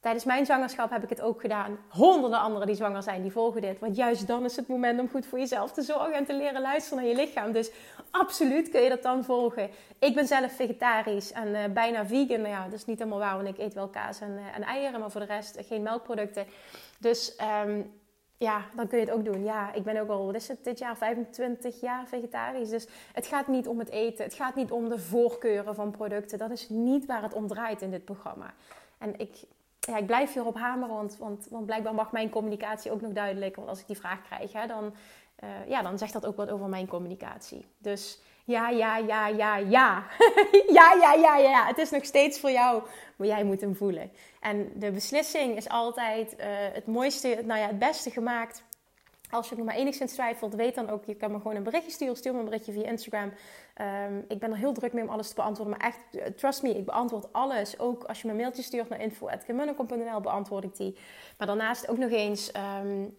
Tijdens 0.00 0.24
mijn 0.24 0.46
zwangerschap 0.46 0.90
heb 0.90 1.02
ik 1.02 1.08
het 1.08 1.20
ook 1.20 1.40
gedaan. 1.40 1.78
Honderden 1.88 2.40
anderen 2.40 2.66
die 2.66 2.76
zwanger 2.76 3.02
zijn, 3.02 3.22
die 3.22 3.32
volgen 3.32 3.60
dit. 3.60 3.78
Want 3.78 3.96
juist 3.96 4.26
dan 4.26 4.44
is 4.44 4.56
het 4.56 4.68
moment 4.68 5.00
om 5.00 5.08
goed 5.10 5.26
voor 5.26 5.38
jezelf 5.38 5.72
te 5.72 5.82
zorgen 5.82 6.12
en 6.12 6.24
te 6.24 6.34
leren 6.34 6.60
luisteren 6.60 6.98
naar 6.98 7.12
je 7.12 7.16
lichaam. 7.16 7.52
Dus 7.52 7.70
absoluut 8.10 8.68
kun 8.68 8.80
je 8.80 8.88
dat 8.88 9.02
dan 9.02 9.24
volgen. 9.24 9.70
Ik 9.98 10.14
ben 10.14 10.26
zelf 10.26 10.52
vegetarisch 10.52 11.32
en 11.32 11.48
uh, 11.48 11.64
bijna 11.64 12.06
vegan. 12.06 12.40
Nou 12.40 12.54
ja, 12.54 12.64
dat 12.64 12.72
is 12.72 12.86
niet 12.86 12.98
helemaal 12.98 13.18
waar, 13.18 13.36
want 13.36 13.48
ik 13.48 13.58
eet 13.58 13.74
wel 13.74 13.88
kaas 13.88 14.20
en, 14.20 14.30
uh, 14.30 14.56
en 14.56 14.62
eieren, 14.62 15.00
maar 15.00 15.10
voor 15.10 15.20
de 15.20 15.26
rest 15.26 15.58
geen 15.66 15.82
melkproducten. 15.82 16.46
Dus 16.98 17.36
um, 17.64 17.99
ja, 18.42 18.64
dan 18.74 18.86
kun 18.86 18.98
je 18.98 19.04
het 19.04 19.14
ook 19.14 19.24
doen. 19.24 19.44
Ja, 19.44 19.72
ik 19.72 19.82
ben 19.82 20.00
ook 20.00 20.08
al, 20.08 20.26
wat 20.26 20.34
is 20.34 20.48
het, 20.48 20.64
dit 20.64 20.78
jaar 20.78 20.96
25 20.96 21.80
jaar 21.80 22.06
vegetarisch. 22.06 22.68
Dus 22.68 22.86
het 23.12 23.26
gaat 23.26 23.46
niet 23.46 23.68
om 23.68 23.78
het 23.78 23.90
eten. 23.90 24.24
Het 24.24 24.34
gaat 24.34 24.54
niet 24.54 24.70
om 24.70 24.88
de 24.88 24.98
voorkeuren 24.98 25.74
van 25.74 25.90
producten. 25.90 26.38
Dat 26.38 26.50
is 26.50 26.68
niet 26.68 27.06
waar 27.06 27.22
het 27.22 27.34
om 27.34 27.46
draait 27.46 27.82
in 27.82 27.90
dit 27.90 28.04
programma. 28.04 28.54
En 28.98 29.18
ik, 29.18 29.36
ja, 29.80 29.96
ik 29.96 30.06
blijf 30.06 30.32
hierop 30.32 30.56
hameren, 30.56 30.94
want, 30.94 31.16
want, 31.16 31.46
want 31.50 31.66
blijkbaar 31.66 31.94
mag 31.94 32.12
mijn 32.12 32.30
communicatie 32.30 32.90
ook 32.90 33.00
nog 33.00 33.12
duidelijk. 33.12 33.56
Want 33.56 33.68
als 33.68 33.80
ik 33.80 33.86
die 33.86 33.96
vraag 33.96 34.22
krijg, 34.22 34.52
hè, 34.52 34.66
dan, 34.66 34.94
uh, 35.44 35.68
ja, 35.68 35.82
dan 35.82 35.98
zegt 35.98 36.12
dat 36.12 36.26
ook 36.26 36.36
wat 36.36 36.50
over 36.50 36.68
mijn 36.68 36.86
communicatie. 36.88 37.66
Dus 37.78 38.20
ja, 38.50 38.68
ja, 38.68 38.96
ja, 38.96 39.26
ja, 39.26 39.56
ja. 39.76 40.06
ja, 40.68 40.94
ja, 41.00 41.14
ja, 41.14 41.36
ja. 41.36 41.66
Het 41.66 41.78
is 41.78 41.90
nog 41.90 42.04
steeds 42.04 42.40
voor 42.40 42.50
jou, 42.50 42.82
maar 43.16 43.26
jij 43.26 43.44
moet 43.44 43.60
hem 43.60 43.76
voelen. 43.76 44.10
En 44.40 44.72
de 44.74 44.90
beslissing 44.90 45.56
is 45.56 45.68
altijd 45.68 46.36
uh, 46.38 46.46
het 46.72 46.86
mooiste, 46.86 47.42
nou 47.44 47.60
ja, 47.60 47.66
het 47.66 47.78
beste 47.78 48.10
gemaakt. 48.10 48.62
Als 49.30 49.48
je 49.48 49.56
nog 49.56 49.66
maar 49.66 49.74
enigszins 49.74 50.12
twijfelt, 50.12 50.54
weet 50.54 50.74
dan 50.74 50.90
ook, 50.90 51.04
je 51.04 51.14
kan 51.14 51.30
me 51.30 51.36
gewoon 51.36 51.56
een 51.56 51.62
berichtje 51.62 51.90
sturen. 51.90 52.16
Stuur 52.16 52.32
me 52.32 52.38
een 52.38 52.44
berichtje 52.44 52.72
via 52.72 52.84
Instagram. 52.84 53.32
Um, 54.06 54.24
ik 54.28 54.38
ben 54.38 54.50
er 54.50 54.56
heel 54.56 54.72
druk 54.72 54.92
mee 54.92 55.04
om 55.04 55.10
alles 55.10 55.28
te 55.28 55.34
beantwoorden. 55.34 55.76
Maar 55.76 55.86
echt, 55.86 55.98
uh, 56.12 56.22
trust 56.36 56.62
me, 56.62 56.76
ik 56.76 56.84
beantwoord 56.84 57.32
alles. 57.32 57.78
Ook 57.78 58.04
als 58.04 58.20
je 58.20 58.26
me 58.26 58.32
een 58.32 58.40
mailtje 58.40 58.62
stuurt 58.62 58.88
naar 58.88 59.00
info.gemunnekom.nl, 59.00 60.20
beantwoord 60.20 60.64
ik 60.64 60.76
die. 60.76 60.96
Maar 61.38 61.46
daarnaast 61.46 61.88
ook 61.88 61.98
nog 61.98 62.10
eens... 62.10 62.52
Um, 62.82 63.16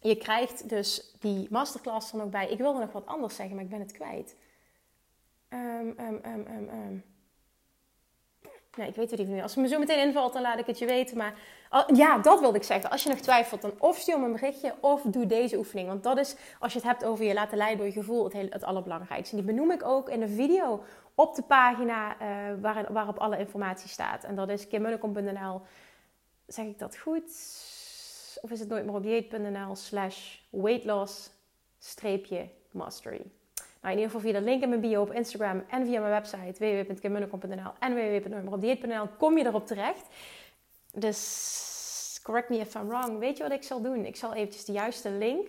je 0.00 0.16
krijgt 0.16 0.68
dus 0.68 1.14
die 1.18 1.46
masterclass 1.50 2.12
er 2.12 2.18
nog 2.18 2.28
bij. 2.28 2.48
Ik 2.48 2.58
wilde 2.58 2.78
nog 2.78 2.92
wat 2.92 3.06
anders 3.06 3.36
zeggen, 3.36 3.54
maar 3.54 3.64
ik 3.64 3.70
ben 3.70 3.80
het 3.80 3.92
kwijt. 3.92 4.36
Um, 5.48 5.94
um, 5.98 6.20
um, 6.24 7.04
Nee, 8.76 8.88
ik 8.88 8.94
weet 8.94 9.10
het 9.10 9.18
niet 9.18 9.28
meer. 9.28 9.42
Als 9.42 9.54
het 9.54 9.64
me 9.64 9.68
zo 9.68 9.78
meteen 9.78 10.06
invalt, 10.06 10.32
dan 10.32 10.42
laat 10.42 10.58
ik 10.58 10.66
het 10.66 10.78
je 10.78 10.86
weten. 10.86 11.16
Maar 11.16 11.34
ja, 11.94 12.18
dat 12.18 12.40
wilde 12.40 12.56
ik 12.56 12.64
zeggen. 12.64 12.90
Als 12.90 13.02
je 13.02 13.08
nog 13.08 13.18
twijfelt, 13.18 13.62
dan 13.62 13.72
of 13.78 13.96
stuur 13.98 14.18
me 14.18 14.26
een 14.26 14.32
berichtje 14.32 14.74
of 14.80 15.02
doe 15.02 15.26
deze 15.26 15.56
oefening. 15.56 15.88
Want 15.88 16.02
dat 16.02 16.18
is, 16.18 16.36
als 16.58 16.72
je 16.72 16.78
het 16.78 16.88
hebt 16.88 17.04
over 17.04 17.24
je 17.24 17.34
laten 17.34 17.56
leiden 17.56 17.78
door 17.78 17.86
je 17.86 17.92
gevoel, 17.92 18.24
het, 18.24 18.52
het 18.52 18.64
allerbelangrijkste. 18.64 19.36
En 19.36 19.44
die 19.44 19.54
benoem 19.54 19.70
ik 19.70 19.84
ook 19.84 20.08
in 20.08 20.20
de 20.20 20.28
video 20.28 20.84
op 21.14 21.34
de 21.34 21.42
pagina 21.42 22.16
uh, 22.22 22.28
waar, 22.60 22.92
waarop 22.92 23.18
alle 23.18 23.38
informatie 23.38 23.88
staat. 23.88 24.24
En 24.24 24.34
dat 24.34 24.48
is 24.48 24.68
kimmunnekom.nl. 24.68 25.60
Zeg 26.46 26.64
ik 26.64 26.78
dat 26.78 26.96
goed? 26.96 27.30
Of 28.40 28.50
is 28.50 28.60
het 28.60 28.68
nooit 28.68 28.84
meer 28.84 28.94
op 28.94 29.02
dieet.nl 29.02 29.74
slash 29.74 30.38
weightloss 30.50 31.30
streepje 31.78 32.48
mastery. 32.70 33.22
Nou, 33.54 33.94
in 33.94 34.00
ieder 34.00 34.04
geval 34.04 34.20
via 34.20 34.32
de 34.32 34.44
link 34.44 34.62
in 34.62 34.68
mijn 34.68 34.80
bio 34.80 35.02
op 35.02 35.12
Instagram 35.12 35.64
en 35.68 35.86
via 35.86 36.00
mijn 36.00 36.12
website 36.12 36.84
www.kimmunnekom.nl 36.84 37.72
en 37.78 37.94
www.nooitmeeropdieet.nl 37.94 39.08
kom 39.18 39.38
je 39.38 39.46
erop 39.46 39.66
terecht. 39.66 40.06
Dus 40.94 42.20
correct 42.22 42.48
me 42.48 42.56
if 42.56 42.74
I'm 42.74 42.88
wrong. 42.88 43.18
Weet 43.18 43.36
je 43.36 43.42
wat 43.42 43.52
ik 43.52 43.62
zal 43.62 43.82
doen? 43.82 44.04
Ik 44.04 44.16
zal 44.16 44.34
eventjes 44.34 44.64
de 44.64 44.72
juiste 44.72 45.10
link 45.10 45.48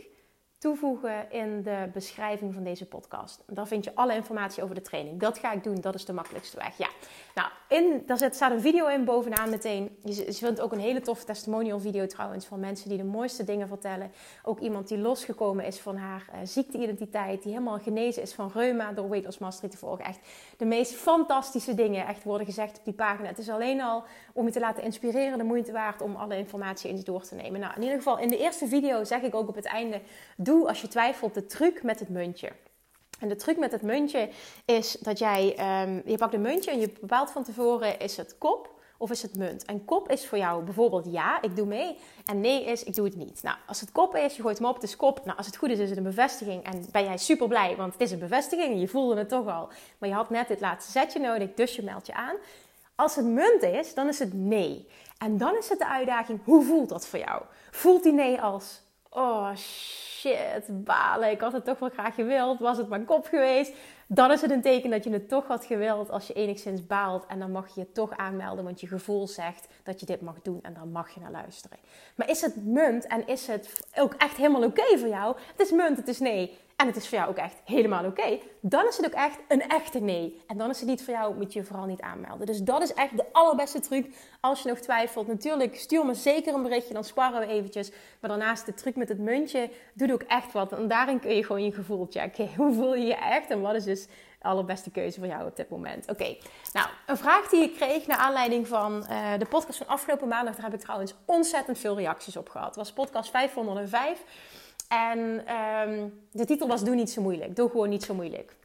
toevoegen 0.62 1.32
in 1.32 1.62
de 1.62 1.90
beschrijving 1.94 2.54
van 2.54 2.64
deze 2.64 2.86
podcast. 2.86 3.44
Daar 3.48 3.68
vind 3.68 3.84
je 3.84 3.96
alle 3.96 4.16
informatie 4.16 4.64
over 4.64 4.76
de 4.76 4.82
training. 4.82 5.20
Dat 5.20 5.38
ga 5.38 5.52
ik 5.52 5.64
doen, 5.64 5.76
dat 5.76 5.96
is 5.96 6.06
de 6.06 6.14
makkelijkste 6.14 6.58
weg. 6.58 6.78
Ja, 6.78 6.88
nou, 7.36 7.50
in, 7.68 8.04
daar 8.06 8.18
staat 8.18 8.52
een 8.52 8.62
video 8.62 8.88
in 8.88 9.06
bovenaan 9.06 9.50
meteen. 9.50 9.98
Je, 10.04 10.34
vindt 10.34 10.62
ook 10.62 10.72
een 10.72 10.80
hele 10.80 11.02
toffe 11.02 11.26
testimonial 11.26 11.80
video 11.80 12.06
trouwens 12.06 12.46
van 12.46 12.60
mensen 12.60 12.90
die 12.90 12.98
de 12.98 13.04
mooiste 13.04 13.44
dingen 13.44 13.68
vertellen. 13.68 14.12
Ook 14.44 14.60
iemand 14.60 14.88
die 14.88 14.98
losgekomen 14.98 15.66
is 15.66 15.80
van 15.80 15.98
haar 15.98 16.26
uh, 16.30 16.40
ziekteidentiteit, 16.44 17.44
die 17.44 17.52
helemaal 17.52 17.80
genezen 17.80 18.22
is 18.22 18.34
van 18.34 18.52
reuma 18.54 18.92
door 18.92 19.10
Weight 19.10 19.26
Loss 19.26 19.38
Mastery 19.38 19.72
te 19.72 19.78
volgen. 19.78 20.06
Echt 20.06 20.20
de 20.58 20.66
meest 20.66 20.94
fantastische 20.94 21.76
dingen 21.76 22.08
echt 22.08 22.24
worden 22.24 22.46
gezegd 22.46 22.78
op 22.78 22.86
die 22.86 22.94
pagina. 22.94 23.28
Het 23.28 23.38
is 23.38 23.50
alleen 23.50 23.82
al 23.82 24.04
om 24.34 24.46
je 24.46 24.52
te 24.52 24.60
laten 24.60 24.84
inspireren 24.84 25.38
de 25.38 25.44
moeite 25.44 25.72
waard 25.72 26.02
om 26.02 26.16
alle 26.16 26.38
informatie 26.38 26.90
eens 26.90 27.04
door 27.04 27.22
te 27.22 27.36
nemen. 27.36 27.60
Nou, 27.60 27.74
in 27.76 27.82
ieder 27.82 27.98
geval 27.98 28.20
in 28.20 28.28
de 28.28 28.38
eerste 28.38 28.68
video 28.68 29.04
zeg 29.04 29.22
ik 29.22 29.36
ook 29.36 29.48
op 29.48 29.56
het 29.56 29.66
einde 29.66 30.02
als 30.52 30.82
je 30.82 30.88
twijfelt 30.88 31.34
de 31.34 31.46
truc 31.46 31.84
met 31.84 32.00
het 32.00 32.10
muntje. 32.10 32.52
En 33.20 33.30
de 33.30 33.36
truc 33.36 33.58
met 33.58 33.72
het 33.72 33.82
muntje 33.82 34.30
is 34.66 34.92
dat 34.92 35.20
jij, 35.20 35.42
um, 35.84 36.02
je 36.06 36.18
pakt 36.18 36.34
een 36.34 36.42
muntje 36.42 36.72
en 36.72 36.80
je 36.80 36.94
bepaalt 37.02 37.32
van 37.32 37.44
tevoren 37.44 38.00
is 38.00 38.18
het 38.18 38.38
kop 38.38 38.70
of 38.98 39.12
is 39.12 39.22
het 39.22 39.36
munt. 39.36 39.66
En 39.66 39.86
kop 39.86 40.10
is 40.10 40.28
voor 40.28 40.38
jou 40.38 40.64
bijvoorbeeld 40.64 41.06
ja, 41.12 41.42
ik 41.42 41.56
doe 41.56 41.66
mee. 41.66 41.98
En 42.26 42.42
nee 42.42 42.66
is, 42.66 42.84
ik 42.84 42.96
doe 42.96 43.06
het 43.06 43.16
niet. 43.16 43.44
Nou, 43.44 43.58
als 43.68 43.82
het 43.82 43.92
kop 43.92 44.16
is, 44.16 44.36
je 44.36 44.42
gooit 44.42 44.58
hem 44.58 44.68
op, 44.68 44.74
het 44.74 44.84
is 44.84 44.96
kop. 44.96 45.26
Nou, 45.26 45.38
als 45.38 45.46
het 45.46 45.58
goed 45.58 45.70
is, 45.70 45.80
is 45.80 45.90
het 45.90 45.98
een 45.98 46.04
bevestiging. 46.04 46.64
En 46.64 46.86
ben 46.92 47.04
jij 47.04 47.18
super 47.18 47.48
blij, 47.48 47.76
want 47.76 47.94
het 47.94 48.02
is 48.02 48.12
een 48.12 48.20
bevestiging 48.20 48.72
en 48.72 48.80
je 48.80 48.88
voelde 48.88 49.18
het 49.18 49.30
toch 49.30 49.48
al. 49.48 49.70
Maar 49.98 50.10
je 50.10 50.16
had 50.16 50.30
net 50.30 50.48
dit 50.48 50.60
laatste 50.60 50.92
zetje 50.92 51.20
nodig, 51.20 51.54
dus 51.54 51.76
je 51.76 51.84
meldt 51.84 52.08
je 52.08 52.14
aan. 52.14 52.36
Als 52.96 53.16
het 53.16 53.26
munt 53.26 53.62
is, 53.62 53.94
dan 53.94 54.08
is 54.08 54.20
het 54.20 54.34
nee. 54.34 54.88
En 55.18 55.38
dan 55.38 55.58
is 55.58 55.70
het 55.70 55.80
de 55.80 55.88
uitdaging, 55.88 56.40
hoe 56.44 56.64
voelt 56.64 56.90
dat 56.90 57.08
voor 57.08 57.20
jou? 57.20 57.42
Voelt 57.72 58.04
die 58.04 58.14
nee 58.14 58.42
als, 58.42 58.82
oh 59.12 59.56
shit, 59.56 60.84
balen, 60.84 61.32
ik 61.32 61.42
had 61.42 61.54
het 61.54 61.66
toch 61.66 61.80
wel 61.80 61.90
graag 61.90 62.16
gewild, 62.16 62.60
was 62.60 62.78
het 62.78 62.90
mijn 62.90 63.06
kop 63.06 63.26
geweest? 63.26 63.74
Dan 64.08 64.32
is 64.32 64.42
het 64.42 64.52
een 64.52 64.62
teken 64.62 64.90
dat 64.90 65.04
je 65.04 65.10
het 65.10 65.30
toch 65.30 65.48
had 65.48 65.66
gewild 65.66 66.10
als 66.10 66.28
je 66.28 66.34
enigszins 66.34 66.88
baalt. 66.88 67.26
En 67.26 67.40
dan 67.40 67.52
mag 67.52 67.76
je 67.76 67.80
je 67.80 67.92
toch 67.92 68.18
aanmelden, 68.18 68.64
want 68.64 68.82
je 68.82 68.88
gevoel 68.88 69.28
zegt 69.28 69.68
dat 69.84 70.00
je 70.00 70.06
dit 70.06 70.22
mag 70.22 70.42
doen 70.42 70.60
en 70.62 70.74
dan 70.74 70.92
mag 70.92 71.14
je 71.14 71.20
naar 71.20 71.32
luisteren. 71.32 71.78
Maar 72.16 72.30
is 72.30 72.42
het 72.42 72.66
munt 72.66 73.08
en 73.08 73.28
is 73.28 73.48
het 73.48 73.88
ook 73.96 74.14
echt 74.14 74.38
helemaal 74.38 74.64
oké 74.64 74.98
voor 74.98 75.08
jou? 75.08 75.36
Het 75.52 75.60
is 75.60 75.72
munt, 75.72 75.98
het 75.98 76.08
is 76.08 76.20
nee 76.20 76.58
en 76.82 76.88
het 76.88 76.96
is 76.96 77.08
voor 77.08 77.18
jou 77.18 77.30
ook 77.30 77.38
echt 77.38 77.56
helemaal 77.66 78.06
oké, 78.06 78.40
dan 78.62 78.88
is 78.88 78.98
het 78.98 79.06
ook 79.06 79.12
echt 79.12 79.38
een 79.48 79.70
echte 79.70 80.00
nee. 80.00 80.42
En 80.48 80.58
dan 80.58 80.70
is 80.70 80.80
het 80.80 80.90
niet 80.90 81.04
voor 81.04 81.14
jou, 81.14 81.36
moet 81.36 81.54
je 81.54 81.60
je 81.60 81.66
vooral 81.66 81.86
niet 81.86 82.02
aanmelden. 82.02 82.46
Dus 82.46 82.60
dat 82.60 82.82
is 82.82 82.94
echt 82.94 83.18
de 83.18 83.26
allerbeste 83.32 83.80
truc 83.80 84.16
als 84.40 84.62
je 84.62 84.70
nog 84.70 84.80
twijfelt. 84.80 85.28
Natuurlijk, 85.28 85.76
stuur 85.76 86.06
me 86.06 86.14
zeker 86.14 86.54
een 86.54 86.64
berichtje, 86.64 86.94
dan 86.94 87.04
sparren 87.04 87.40
we 87.40 87.48
eventjes. 87.48 87.92
Maar 88.20 88.30
daarnaast 88.30 88.66
de 88.66 88.74
truc 88.74 88.96
met 88.96 89.10
het 89.10 89.20
muntje, 89.20 89.70
doet 89.94 90.12
ook 90.12 90.22
echt 90.22 90.52
wat. 90.52 90.72
En 90.72 90.88
daarin 90.88 91.20
kun 91.20 91.36
je 91.36 91.46
gewoon 91.46 91.64
je 91.64 91.72
gevoel 91.72 92.08
checken. 92.10 92.50
Hoe 92.58 92.74
voel 92.74 92.96
je 92.96 93.06
je 93.06 93.16
echt 93.16 93.50
en 93.50 93.62
wat 93.62 93.76
is 93.76 93.84
dus 93.84 94.08
allerbeste 94.42 94.92
keuze 94.92 95.20
voor 95.20 95.28
jou 95.28 95.46
op 95.46 95.56
dit 95.56 95.70
moment. 95.70 96.10
Oké, 96.10 96.36
nou, 96.74 96.88
een 97.06 97.18
vraag 97.18 97.50
die 97.50 97.64
ik 97.64 97.76
kreeg 97.76 98.08
naar 98.08 98.18
aanleiding 98.18 98.68
van 98.68 99.06
uh, 99.10 99.32
de 99.38 99.46
podcast 99.46 99.78
van 99.78 99.88
afgelopen 99.88 100.28
maandag. 100.28 100.56
Daar 100.56 100.66
heb 100.66 100.74
ik 100.74 100.80
trouwens 100.80 101.14
ontzettend 101.26 101.80
veel 101.80 101.98
reacties 101.98 102.38
op 102.38 102.50
gehad. 102.50 102.68
Het 102.68 102.76
was 102.76 102.94
podcast 102.94 103.30
505. 103.30 104.24
En 104.92 105.20
um, 105.90 106.28
de 106.32 106.46
titel 106.46 106.68
was 106.68 106.84
Doe 106.84 106.96
niet 106.96 107.12
zo 107.12 107.22
moeilijk. 107.22 107.56
Doe 107.56 107.70
gewoon 107.70 107.90
niet 107.90 108.04
zo 108.04 108.14
moeilijk. 108.14 108.56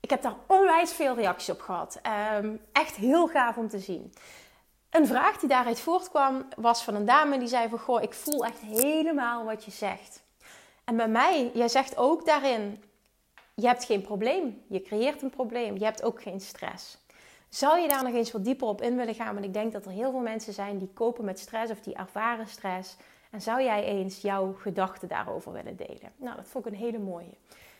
Ik 0.00 0.10
heb 0.10 0.22
daar 0.22 0.36
onwijs 0.46 0.92
veel 0.92 1.14
reacties 1.14 1.50
op 1.50 1.60
gehad. 1.60 2.00
Um, 2.36 2.60
echt 2.72 2.96
heel 2.96 3.26
gaaf 3.26 3.56
om 3.56 3.68
te 3.68 3.78
zien. 3.78 4.12
Een 4.90 5.06
vraag 5.06 5.38
die 5.38 5.48
daaruit 5.48 5.80
voortkwam 5.80 6.48
was 6.56 6.84
van 6.84 6.94
een 6.94 7.04
dame 7.04 7.38
die 7.38 7.48
zei 7.48 7.68
van... 7.68 7.78
Goh, 7.78 8.02
ik 8.02 8.14
voel 8.14 8.44
echt 8.44 8.60
helemaal 8.60 9.44
wat 9.44 9.64
je 9.64 9.70
zegt. 9.70 10.22
En 10.84 10.96
bij 10.96 11.08
mij, 11.08 11.50
jij 11.54 11.68
zegt 11.68 11.96
ook 11.96 12.26
daarin... 12.26 12.82
Je 13.54 13.66
hebt 13.66 13.84
geen 13.84 14.02
probleem. 14.02 14.62
Je 14.68 14.82
creëert 14.82 15.22
een 15.22 15.30
probleem. 15.30 15.76
Je 15.78 15.84
hebt 15.84 16.02
ook 16.02 16.22
geen 16.22 16.40
stress. 16.40 16.98
Zou 17.48 17.78
je 17.78 17.88
daar 17.88 18.04
nog 18.04 18.14
eens 18.14 18.32
wat 18.32 18.44
dieper 18.44 18.68
op 18.68 18.82
in 18.82 18.96
willen 18.96 19.14
gaan? 19.14 19.34
Want 19.34 19.46
ik 19.46 19.52
denk 19.52 19.72
dat 19.72 19.84
er 19.84 19.90
heel 19.90 20.10
veel 20.10 20.20
mensen 20.20 20.52
zijn 20.52 20.78
die 20.78 20.90
kopen 20.94 21.24
met 21.24 21.38
stress 21.38 21.72
of 21.72 21.80
die 21.80 21.94
ervaren 21.94 22.48
stress. 22.48 22.96
En 23.30 23.40
zou 23.40 23.62
jij 23.62 23.84
eens 23.84 24.20
jouw 24.20 24.52
gedachten 24.58 25.08
daarover 25.08 25.52
willen 25.52 25.76
delen? 25.76 26.12
Nou, 26.16 26.36
dat 26.36 26.46
vond 26.46 26.66
ik 26.66 26.72
een 26.72 26.78
hele 26.78 26.98
mooie. 26.98 27.34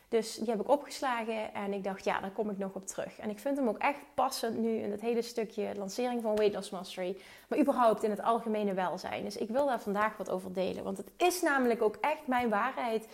Dus 0.09 0.35
die 0.35 0.49
heb 0.49 0.59
ik 0.59 0.69
opgeslagen 0.69 1.53
en 1.53 1.73
ik 1.73 1.83
dacht, 1.83 2.03
ja, 2.03 2.19
daar 2.19 2.31
kom 2.31 2.49
ik 2.49 2.57
nog 2.57 2.73
op 2.73 2.87
terug. 2.87 3.19
En 3.19 3.29
ik 3.29 3.39
vind 3.39 3.57
hem 3.57 3.67
ook 3.67 3.77
echt 3.77 3.99
passend 4.13 4.57
nu 4.57 4.77
in 4.77 4.91
het 4.91 5.01
hele 5.01 5.21
stukje 5.21 5.75
lancering 5.75 6.21
van 6.21 6.35
Weight 6.35 6.55
Loss 6.55 6.69
Mastery. 6.69 7.17
Maar 7.47 7.59
überhaupt 7.59 8.03
in 8.03 8.09
het 8.09 8.21
algemene 8.21 8.73
welzijn. 8.73 9.23
Dus 9.23 9.37
ik 9.37 9.49
wil 9.49 9.65
daar 9.65 9.81
vandaag 9.81 10.17
wat 10.17 10.29
over 10.29 10.53
delen. 10.53 10.83
Want 10.83 10.97
het 10.97 11.11
is 11.17 11.41
namelijk 11.41 11.81
ook 11.81 11.95
echt 11.95 12.27
mijn 12.27 12.49
waarheid. 12.49 13.07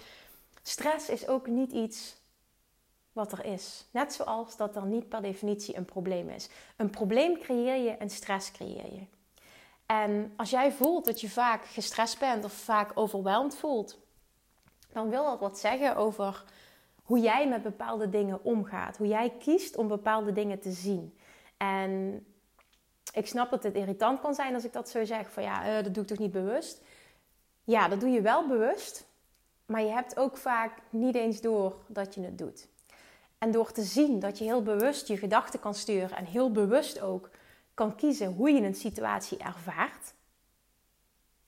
Stress 0.62 1.10
is 1.10 1.28
ook 1.28 1.48
niet 1.48 1.72
iets 1.72 2.16
wat 3.12 3.32
er 3.32 3.46
is. 3.46 3.86
Net 3.92 4.14
zoals 4.14 4.58
dat 4.58 4.76
er 4.76 4.86
niet 4.86 5.10
per 5.10 5.22
definitie 5.22 5.78
een 5.78 5.86
probleem 5.86 6.30
is. 6.30 6.50
Een 6.76 6.90
probleem 6.90 7.40
creëer 7.40 7.84
je 7.84 7.90
en 7.92 8.10
stress 8.10 8.52
creëer 8.52 8.94
je. 8.94 9.02
En 9.86 10.34
als 10.36 10.50
jij 10.50 10.72
voelt 10.72 11.06
dat 11.06 11.22
je 11.22 11.30
vaak 11.30 11.66
gestrest 11.66 12.20
bent 12.20 12.46
of 12.46 12.54
vaak 12.54 12.92
overweldigd 12.94 13.56
voelt, 13.56 14.00
dan 14.92 15.10
wil 15.10 15.26
dat 15.26 15.40
wat 15.40 15.60
zeggen 15.60 15.96
over 15.96 16.44
hoe 17.04 17.20
jij 17.20 17.48
met 17.48 17.64
bepaalde 17.64 18.10
dingen 18.10 18.44
omgaat. 18.44 18.98
Hoe 18.98 19.08
jij 19.08 19.34
kiest 19.40 19.76
om 19.76 19.88
bepaalde 19.88 20.32
dingen 20.32 20.60
te 20.60 20.72
zien. 20.72 21.18
En 21.58 22.26
ik 23.14 23.28
snap 23.28 23.50
dat 23.50 23.64
het 23.64 23.76
irritant 23.76 24.20
kan 24.20 24.34
zijn 24.34 24.54
als 24.54 24.66
ik 24.66 24.74
dat 24.74 24.90
zo 24.90 25.06
zeg. 25.06 25.32
Van 25.32 25.44
ja, 25.44 25.68
uh, 25.68 25.84
dat 25.84 25.94
doe 25.94 26.04
ik 26.04 26.10
toch 26.10 26.18
niet 26.18 26.32
bewust? 26.32 26.82
Ja, 27.64 27.88
dat 27.88 28.00
doe 28.00 28.10
je 28.10 28.22
wel 28.22 28.48
bewust. 28.48 29.06
Maar 29.66 29.82
je 29.82 29.92
hebt 29.92 30.18
ook 30.18 30.38
vaak 30.38 30.78
niet 30.90 31.16
eens 31.16 31.42
door 31.42 31.76
dat 31.88 32.16
je 32.16 32.22
het 32.22 32.38
doet. 32.38 32.68
En 33.38 33.52
door 33.52 33.72
te 33.72 33.84
zien 33.84 34.20
dat 34.20 34.38
je 34.38 34.44
heel 34.44 34.64
bewust 34.64 35.08
je 35.08 35.18
gedachten 35.18 35.60
kan 35.60 35.74
sturen 35.74 36.18
en 36.18 36.26
heel 36.26 36.52
bewust 36.52 37.02
ook 37.02 37.30
kan 37.76 37.96
kiezen 37.96 38.34
hoe 38.34 38.52
je 38.52 38.62
een 38.62 38.76
situatie 38.76 39.38
ervaart. 39.38 40.14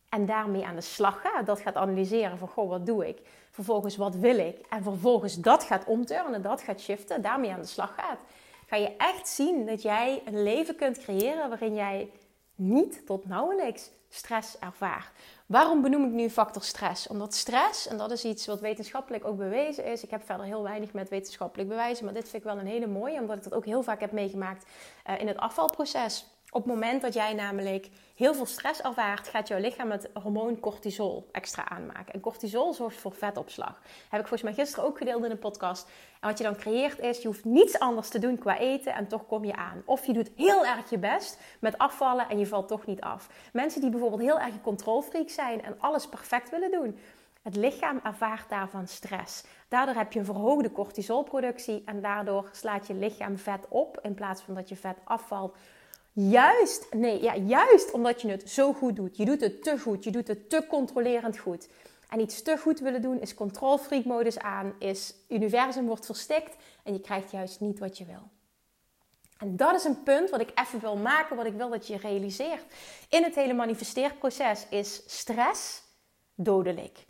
En 0.10 0.26
daarmee 0.26 0.66
aan 0.66 0.76
de 0.76 0.82
slag 0.82 1.22
gaat. 1.22 1.46
Dat 1.46 1.60
gaat 1.60 1.76
analyseren 1.76 2.38
van, 2.38 2.48
goh, 2.48 2.70
wat 2.70 2.86
doe 2.86 3.08
ik? 3.08 3.22
Vervolgens, 3.52 3.96
wat 3.96 4.16
wil 4.16 4.38
ik? 4.38 4.60
En 4.70 4.84
vervolgens 4.84 5.36
dat 5.36 5.64
gaat 5.64 5.86
omturnen, 5.86 6.42
dat 6.42 6.62
gaat 6.62 6.82
shiften. 6.82 7.22
Daarmee 7.22 7.52
aan 7.52 7.60
de 7.60 7.66
slag 7.66 7.96
gaat. 7.96 8.20
Ga 8.66 8.76
je 8.76 8.96
echt 8.98 9.28
zien 9.28 9.66
dat 9.66 9.82
jij 9.82 10.22
een 10.26 10.44
leven 10.44 10.76
kunt 10.76 10.98
creëren 10.98 11.50
waarin 11.50 11.76
jij 11.76 12.12
niet 12.56 13.06
tot 13.06 13.26
nauwelijks 13.26 13.90
stress 14.10 14.60
ervaart. 14.60 15.10
Waarom 15.48 15.82
benoem 15.82 16.06
ik 16.06 16.12
nu 16.12 16.30
factor 16.30 16.64
stress? 16.64 17.08
Omdat 17.08 17.34
stress, 17.34 17.88
en 17.88 17.98
dat 17.98 18.12
is 18.12 18.24
iets 18.24 18.46
wat 18.46 18.60
wetenschappelijk 18.60 19.26
ook 19.26 19.38
bewezen 19.38 19.86
is. 19.86 20.04
Ik 20.04 20.10
heb 20.10 20.26
verder 20.26 20.46
heel 20.46 20.64
weinig 20.64 20.94
met 20.94 21.10
wetenschappelijk 21.10 21.70
bewijzen, 21.70 22.06
maar 22.06 22.14
dit 22.14 22.30
vind 22.30 22.44
ik 22.44 22.50
wel 22.50 22.60
een 22.60 22.68
hele 22.68 22.88
mooie, 22.88 23.20
omdat 23.20 23.38
ik 23.38 23.44
dat 23.44 23.54
ook 23.54 23.66
heel 23.66 23.84
vaak 23.84 24.00
heb 24.00 24.12
meegemaakt 24.12 24.66
uh, 25.10 25.20
in 25.20 25.28
het 25.28 25.38
afvalproces. 25.38 26.26
Op 26.52 26.64
het 26.64 26.74
moment 26.74 27.02
dat 27.02 27.14
jij 27.14 27.34
namelijk 27.34 27.90
heel 28.16 28.34
veel 28.34 28.46
stress 28.46 28.82
ervaart, 28.82 29.28
gaat 29.28 29.48
jouw 29.48 29.60
lichaam 29.60 29.92
het 29.92 30.10
hormoon 30.14 30.60
cortisol 30.60 31.30
extra 31.32 31.70
aanmaken. 31.70 32.14
En 32.14 32.20
cortisol 32.20 32.74
zorgt 32.74 32.98
voor 32.98 33.14
vetopslag. 33.14 33.82
heb 34.10 34.22
ik 34.22 34.28
volgens 34.28 34.42
mij 34.42 34.54
gisteren 34.54 34.86
ook 34.86 34.98
gedeeld 34.98 35.24
in 35.24 35.32
een 35.32 35.40
podcast. 35.40 35.90
En 36.20 36.30
wat 36.30 36.38
je 36.38 36.44
dan 36.44 36.56
creëert 36.56 37.00
is, 37.00 37.22
je 37.22 37.28
hoeft 37.28 37.46
niets 37.46 37.80
anders 37.80 38.10
te 38.10 38.20
doen 38.20 38.38
qua 38.38 38.58
eten 38.58 38.94
en 38.94 39.08
toch 39.08 39.28
kom 39.28 39.46
je 39.46 39.56
aan. 39.56 39.82
Of 39.86 40.06
je 40.06 40.14
doet 40.14 40.32
heel 40.36 40.66
erg 40.66 40.90
je 40.90 40.98
best 40.98 41.40
met 41.60 41.78
afvallen 41.78 42.30
en 42.30 42.40
je 42.40 42.48
valt 42.48 42.68
toch 42.68 42.86
niet 42.86 43.02
af. 43.02 43.30
Mensen 43.54 43.82
die 43.82 43.90
bijvoorbeeld 43.90 44.22
heel 44.22 44.40
erg 44.40 44.62
controlfreak 44.62 45.30
zijn 45.30 45.64
en 45.64 45.76
alles 45.80 46.08
perfect 46.08 46.50
willen 46.50 46.72
doen. 46.72 46.98
Het 47.42 47.56
lichaam 47.56 48.00
ervaart 48.04 48.50
daarvan 48.50 48.88
stress. 48.88 49.44
Daardoor 49.68 49.96
heb 49.96 50.14
je 50.14 50.20
een 50.20 50.26
verhoogde 50.26 50.72
cortisolproductie 50.72 51.84
en 51.86 52.02
daardoor 52.02 52.50
slaat 52.52 52.88
je 52.88 52.94
lichaam 52.94 53.38
vet 53.38 53.66
op 53.70 54.00
in 54.02 54.14
plaats 54.14 54.42
van 54.42 54.54
dat 54.54 54.70
je 54.70 54.76
vet 54.76 54.98
afvalt 55.04 55.56
Juist, 56.20 56.94
nee, 56.94 57.22
ja, 57.22 57.36
juist 57.36 57.92
omdat 57.92 58.22
je 58.22 58.30
het 58.30 58.50
zo 58.50 58.74
goed 58.74 58.96
doet. 58.96 59.18
Je 59.18 59.26
doet 59.26 59.42
het 59.42 59.64
te 59.64 59.80
goed, 59.80 60.04
je 60.04 60.12
doet 60.12 60.28
het 60.28 60.50
te 60.50 60.66
controlerend 60.68 61.38
goed. 61.38 61.68
En 62.10 62.20
iets 62.20 62.42
te 62.42 62.58
goed 62.58 62.80
willen 62.80 63.02
doen 63.02 63.22
is 63.22 63.34
control-freak 63.34 64.06
modus 64.06 64.40
aan, 64.40 64.74
is 64.80 65.14
universum 65.30 65.86
wordt 65.86 66.06
verstikt 66.06 66.56
en 66.84 66.94
je 66.94 67.02
krijgt 67.02 67.32
juist 67.32 67.60
niet 67.60 67.80
wat 67.80 67.98
je 67.98 68.06
wil. 68.06 68.30
En 69.38 69.58
dat 69.58 69.76
is 69.76 69.84
een 69.84 70.04
punt 70.04 70.30
wat 70.30 70.42
ik 70.42 70.52
even 70.56 70.80
wil 70.80 70.96
maken, 70.96 71.36
wat 71.36 71.46
ik 71.46 71.54
wil 71.54 71.70
dat 71.70 71.88
je 71.88 71.98
realiseert. 71.98 72.64
In 73.10 73.24
het 73.24 73.36
hele 73.36 73.54
manifesteerproces 73.54 74.66
is 74.70 75.02
stress 75.06 75.82
dodelijk. 76.36 77.06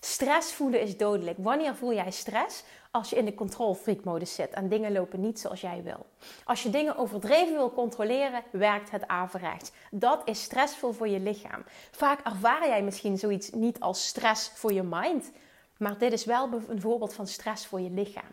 Stress 0.00 0.52
voelen 0.52 0.80
is 0.80 0.96
dodelijk. 0.96 1.38
Wanneer 1.40 1.74
voel 1.74 1.92
jij 1.92 2.10
stress? 2.10 2.64
Als 2.92 3.10
je 3.10 3.16
in 3.16 3.24
de 3.24 3.34
control 3.34 3.74
freak 3.74 4.04
modus 4.04 4.34
zit 4.34 4.50
en 4.50 4.68
dingen 4.68 4.92
lopen 4.92 5.20
niet 5.20 5.40
zoals 5.40 5.60
jij 5.60 5.82
wil. 5.82 6.06
Als 6.44 6.62
je 6.62 6.70
dingen 6.70 6.96
overdreven 6.96 7.54
wil 7.54 7.72
controleren, 7.72 8.42
werkt 8.52 8.90
het 8.90 9.06
averechts. 9.06 9.72
Dat 9.90 10.22
is 10.24 10.42
stressvol 10.42 10.92
voor 10.92 11.08
je 11.08 11.20
lichaam. 11.20 11.64
Vaak 11.90 12.20
ervaar 12.26 12.66
jij 12.66 12.82
misschien 12.82 13.18
zoiets 13.18 13.50
niet 13.50 13.80
als 13.80 14.06
stress 14.06 14.50
voor 14.54 14.72
je 14.72 14.82
mind, 14.82 15.30
maar 15.78 15.98
dit 15.98 16.12
is 16.12 16.24
wel 16.24 16.48
een 16.68 16.80
voorbeeld 16.80 17.14
van 17.14 17.26
stress 17.26 17.66
voor 17.66 17.80
je 17.80 17.90
lichaam. 17.90 18.30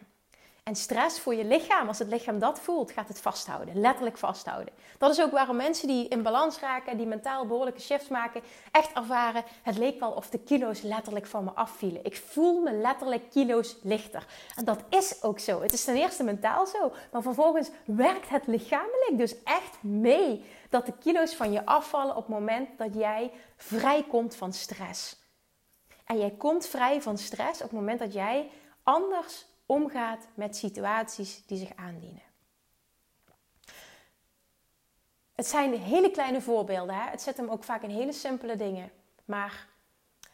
En 0.67 0.75
stress 0.75 1.19
voor 1.19 1.35
je 1.35 1.45
lichaam, 1.45 1.87
als 1.87 1.99
het 1.99 2.07
lichaam 2.07 2.39
dat 2.39 2.59
voelt, 2.59 2.91
gaat 2.91 3.07
het 3.07 3.21
vasthouden. 3.21 3.79
Letterlijk 3.79 4.17
vasthouden. 4.17 4.73
Dat 4.97 5.11
is 5.11 5.21
ook 5.21 5.31
waarom 5.31 5.55
mensen 5.55 5.87
die 5.87 6.07
in 6.07 6.23
balans 6.23 6.59
raken, 6.59 6.97
die 6.97 7.05
mentaal 7.05 7.45
behoorlijke 7.45 7.81
shifts 7.81 8.07
maken, 8.07 8.41
echt 8.71 8.93
ervaren: 8.93 9.43
het 9.63 9.77
leek 9.77 9.99
wel 9.99 10.11
of 10.11 10.29
de 10.29 10.39
kilo's 10.39 10.81
letterlijk 10.81 11.25
van 11.25 11.43
me 11.43 11.51
afvielen. 11.51 12.05
Ik 12.05 12.15
voel 12.15 12.61
me 12.61 12.71
letterlijk 12.71 13.29
kilo's 13.29 13.77
lichter. 13.81 14.25
En 14.55 14.65
dat 14.65 14.79
is 14.89 15.23
ook 15.23 15.39
zo. 15.39 15.61
Het 15.61 15.73
is 15.73 15.83
ten 15.83 15.95
eerste 15.95 16.23
mentaal 16.23 16.65
zo, 16.65 16.91
maar 17.11 17.21
vervolgens 17.21 17.69
werkt 17.85 18.29
het 18.29 18.47
lichamelijk 18.47 19.13
dus 19.17 19.43
echt 19.43 19.83
mee 19.83 20.45
dat 20.69 20.85
de 20.85 20.93
kilo's 20.99 21.35
van 21.35 21.51
je 21.51 21.65
afvallen 21.65 22.15
op 22.15 22.25
het 22.25 22.35
moment 22.35 22.77
dat 22.77 22.93
jij 22.93 23.31
vrijkomt 23.55 24.35
van 24.35 24.53
stress. 24.53 25.21
En 26.05 26.17
jij 26.17 26.33
komt 26.37 26.67
vrij 26.67 27.01
van 27.01 27.17
stress 27.17 27.61
op 27.61 27.69
het 27.69 27.79
moment 27.79 27.99
dat 27.99 28.13
jij 28.13 28.49
anders 28.83 29.45
omgaat 29.67 30.27
met 30.33 30.55
situaties 30.55 31.43
die 31.45 31.57
zich 31.57 31.75
aandienen. 31.75 32.21
Het 35.35 35.47
zijn 35.47 35.73
hele 35.73 36.11
kleine 36.11 36.41
voorbeelden. 36.41 36.95
Hè? 36.95 37.09
Het 37.09 37.21
zit 37.21 37.37
hem 37.37 37.49
ook 37.49 37.63
vaak 37.63 37.81
in 37.81 37.89
hele 37.89 38.11
simpele 38.11 38.55
dingen. 38.55 38.91
Maar 39.25 39.67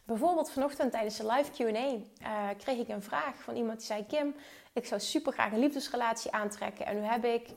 bijvoorbeeld 0.04 0.50
vanochtend 0.50 0.92
tijdens 0.92 1.16
de 1.16 1.26
live 1.26 1.50
QA 1.50 1.68
uh, 1.68 2.48
kreeg 2.58 2.78
ik 2.78 2.88
een 2.88 3.02
vraag 3.02 3.42
van 3.42 3.56
iemand 3.56 3.78
die 3.78 3.86
zei: 3.86 4.06
Kim, 4.06 4.34
ik 4.72 4.86
zou 4.86 5.00
super 5.00 5.32
graag 5.32 5.52
een 5.52 5.58
liefdesrelatie 5.58 6.30
aantrekken. 6.30 6.86
En 6.86 6.96
nu 6.96 7.02
heb 7.02 7.24
ik, 7.24 7.48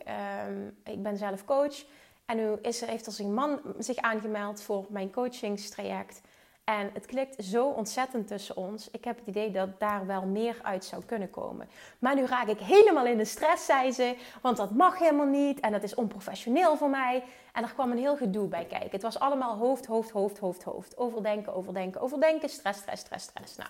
um, 0.47 0.77
ik 0.83 1.03
ben 1.03 1.17
zelf 1.17 1.45
coach. 1.45 1.85
En 2.25 2.37
nu 2.37 2.53
is 2.61 2.81
er, 2.81 2.87
heeft 2.87 3.05
er 3.05 3.25
een 3.25 3.33
man 3.33 3.59
zich 3.77 3.97
aangemeld 3.97 4.61
voor 4.61 4.85
mijn 4.89 5.11
coachingstraject. 5.11 6.21
En 6.67 6.89
het 6.93 7.05
klikt 7.05 7.43
zo 7.43 7.67
ontzettend 7.67 8.27
tussen 8.27 8.55
ons. 8.57 8.91
Ik 8.91 9.03
heb 9.03 9.17
het 9.17 9.27
idee 9.27 9.51
dat 9.51 9.79
daar 9.79 10.05
wel 10.05 10.25
meer 10.25 10.59
uit 10.61 10.85
zou 10.85 11.03
kunnen 11.05 11.29
komen. 11.29 11.69
Maar 11.99 12.15
nu 12.15 12.25
raak 12.25 12.47
ik 12.47 12.59
helemaal 12.59 13.05
in 13.05 13.17
de 13.17 13.25
stress, 13.25 13.65
zei 13.65 13.91
ze. 13.91 14.15
Want 14.41 14.57
dat 14.57 14.71
mag 14.71 14.99
helemaal 14.99 15.25
niet. 15.25 15.59
En 15.59 15.71
dat 15.71 15.83
is 15.83 15.95
onprofessioneel 15.95 16.77
voor 16.77 16.89
mij. 16.89 17.23
En 17.53 17.63
er 17.63 17.73
kwam 17.73 17.91
een 17.91 17.97
heel 17.97 18.17
gedoe 18.17 18.47
bij 18.47 18.65
kijken. 18.65 18.91
Het 18.91 19.01
was 19.01 19.19
allemaal 19.19 19.57
hoofd, 19.57 19.85
hoofd, 19.85 20.09
hoofd, 20.09 20.37
hoofd, 20.37 20.63
hoofd. 20.63 20.97
Overdenken, 20.97 21.53
overdenken, 21.53 22.01
overdenken. 22.01 22.49
Stress, 22.49 22.79
stress, 22.79 23.01
stress, 23.01 23.25
stress. 23.25 23.55
Nou, 23.55 23.69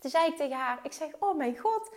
toen 0.00 0.10
zei 0.10 0.26
ik 0.26 0.36
tegen 0.36 0.56
haar. 0.56 0.78
Ik 0.82 0.92
zeg, 0.92 1.08
oh 1.18 1.36
mijn 1.36 1.58
god, 1.58 1.90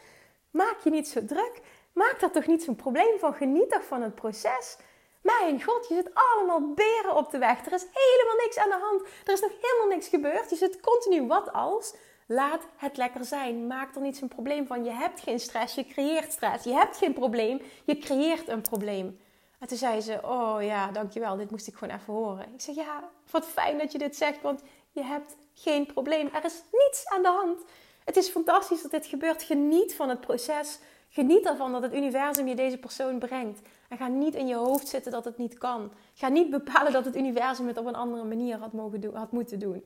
maak 0.52 0.80
je 0.84 0.90
niet 0.90 1.08
zo 1.08 1.26
druk. 1.26 1.62
Maak 1.94 2.20
daar 2.20 2.32
toch 2.32 2.48
niet 2.48 2.64
zo'n 2.64 2.76
probleem 2.76 3.20
van. 3.20 3.34
Geniet 3.34 3.70
toch 3.70 3.86
van 3.86 4.02
het 4.02 4.16
proces. 4.16 4.78
Mijn 5.22 5.64
god, 5.64 5.88
je 5.88 5.96
zit 5.96 6.12
allemaal 6.14 6.74
beren 6.74 7.16
op 7.16 7.32
de 7.32 7.38
weg. 7.38 7.66
Er 7.66 7.74
is 7.74 7.86
helemaal 7.94 8.46
niks 8.46 8.58
aan 8.58 8.70
de 8.70 8.80
hand. 8.82 9.02
Er 9.26 9.34
is 9.34 9.42
nog 9.42 9.52
helemaal 9.62 9.96
niks 9.96 10.08
gebeurd. 10.08 10.50
Je 10.50 10.56
zit 10.56 10.80
continu 10.80 11.28
wat 11.28 11.54
als. 11.54 11.94
Laat 12.28 12.68
het 12.76 12.98
lekker 12.98 13.26
zijn. 13.26 13.68
Maak 13.68 13.96
er 13.96 14.02
niet 14.02 14.18
zo'n 14.18 14.28
probleem 14.28 14.68
van. 14.68 14.84
Je 14.84 14.92
hebt 14.92 15.20
geen 15.20 15.40
stress, 15.40 15.76
je 15.76 15.86
creëert 15.86 16.32
stress. 16.32 16.64
Je 16.64 16.74
hebt 16.74 16.98
geen 16.98 17.14
probleem, 17.14 17.62
je 17.86 17.98
creëert 17.98 18.48
een 18.48 18.62
probleem. 18.62 19.20
En 19.60 19.68
toen 19.68 19.78
zei 19.78 20.02
ze: 20.02 20.20
Oh 20.24 20.58
ja, 20.62 20.92
dankjewel, 20.92 21.38
dit 21.38 21.52
moest 21.52 21.68
ik 21.68 21.76
gewoon 21.76 21.96
even 21.96 22.14
horen. 22.14 22.54
Ik 22.54 22.62
zeg: 22.62 22.76
Ja, 22.76 23.10
wat 23.32 23.46
fijn 23.46 23.78
dat 23.78 23.92
je 23.92 23.98
dit 23.98 24.16
zegt, 24.16 24.42
want 24.42 24.62
je 24.92 25.04
hebt 25.04 25.36
geen 25.54 25.86
probleem. 25.86 26.30
Er 26.34 26.46
is 26.46 26.64
niets 26.72 27.08
aan 27.08 27.22
de 27.22 27.28
hand. 27.28 27.64
Het 28.06 28.18
is 28.18 28.30
fantastisch 28.30 28.82
dat 28.82 28.92
dit 28.92 29.06
gebeurt. 29.06 29.44
Geniet 29.44 29.96
van 29.96 30.10
het 30.10 30.22
proces. 30.22 30.80
Geniet 31.10 31.46
ervan 31.46 31.72
dat 31.72 31.82
het 31.82 31.94
universum 31.94 32.48
je 32.48 32.56
deze 32.56 32.78
persoon 32.78 33.20
brengt. 33.20 33.62
En 33.89 33.97
ga 33.97 34.08
niet 34.08 34.36
in 34.36 34.47
je 34.47 34.56
hoofd 34.56 34.88
zitten 34.88 35.12
dat 35.12 35.25
het 35.25 35.38
niet 35.38 35.58
kan. 35.58 35.91
Ga 36.13 36.28
niet 36.28 36.49
bepalen 36.60 36.91
dat 36.91 37.06
het 37.06 37.15
universum 37.15 37.67
het 37.67 37.78
op 37.78 37.86
een 37.86 37.95
andere 37.95 38.23
manier 38.23 38.58
had, 38.58 38.73
mogen 38.73 39.02
doen, 39.02 39.15
had 39.15 39.32
moeten 39.32 39.60
doen. 39.60 39.86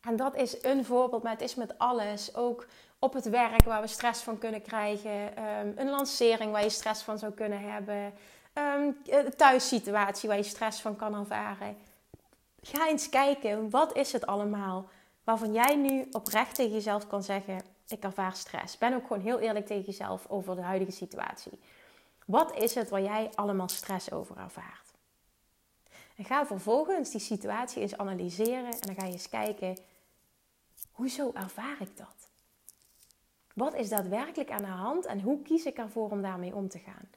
En 0.00 0.16
dat 0.16 0.36
is 0.36 0.62
een 0.64 0.84
voorbeeld, 0.84 1.22
maar 1.22 1.32
het 1.32 1.40
is 1.40 1.54
met 1.54 1.78
alles. 1.78 2.34
Ook 2.34 2.66
op 2.98 3.12
het 3.12 3.28
werk 3.28 3.64
waar 3.64 3.80
we 3.80 3.86
stress 3.86 4.22
van 4.22 4.38
kunnen 4.38 4.62
krijgen. 4.62 5.36
Ehm, 5.36 5.72
een 5.76 5.90
lancering 5.90 6.52
waar 6.52 6.62
je 6.62 6.70
stress 6.70 7.02
van 7.02 7.18
zou 7.18 7.32
kunnen 7.32 7.60
hebben. 7.60 8.12
Een 8.52 8.96
thuissituatie 9.36 10.28
waar 10.28 10.38
je 10.38 10.42
stress 10.42 10.80
van 10.80 10.96
kan 10.96 11.14
ervaren. 11.14 11.76
Ga 12.62 12.88
eens 12.88 13.08
kijken, 13.08 13.70
wat 13.70 13.96
is 13.96 14.12
het 14.12 14.26
allemaal 14.26 14.88
waarvan 15.24 15.52
jij 15.52 15.76
nu 15.76 16.06
oprecht 16.10 16.54
tegen 16.54 16.72
jezelf 16.72 17.06
kan 17.06 17.22
zeggen: 17.22 17.60
Ik 17.88 18.02
ervaar 18.04 18.36
stress. 18.36 18.78
Ben 18.78 18.94
ook 18.94 19.06
gewoon 19.06 19.22
heel 19.22 19.38
eerlijk 19.38 19.66
tegen 19.66 19.84
jezelf 19.84 20.26
over 20.28 20.56
de 20.56 20.62
huidige 20.62 20.92
situatie. 20.92 21.60
Wat 22.26 22.56
is 22.56 22.74
het 22.74 22.88
waar 22.88 23.02
jij 23.02 23.30
allemaal 23.34 23.68
stress 23.68 24.12
over 24.12 24.36
ervaart? 24.38 24.92
En 26.16 26.24
ga 26.24 26.46
vervolgens 26.46 27.10
die 27.10 27.20
situatie 27.20 27.82
eens 27.82 27.96
analyseren 27.96 28.72
en 28.72 28.80
dan 28.80 28.94
ga 28.94 29.06
je 29.06 29.12
eens 29.12 29.28
kijken: 29.28 29.78
hoezo 30.92 31.30
ervaar 31.34 31.76
ik 31.80 31.96
dat? 31.96 32.28
Wat 33.54 33.74
is 33.74 33.88
daadwerkelijk 33.88 34.50
aan 34.50 34.62
de 34.62 34.68
hand 34.68 35.06
en 35.06 35.20
hoe 35.20 35.42
kies 35.42 35.64
ik 35.64 35.76
ervoor 35.76 36.10
om 36.10 36.22
daarmee 36.22 36.54
om 36.54 36.68
te 36.68 36.78
gaan? 36.78 37.08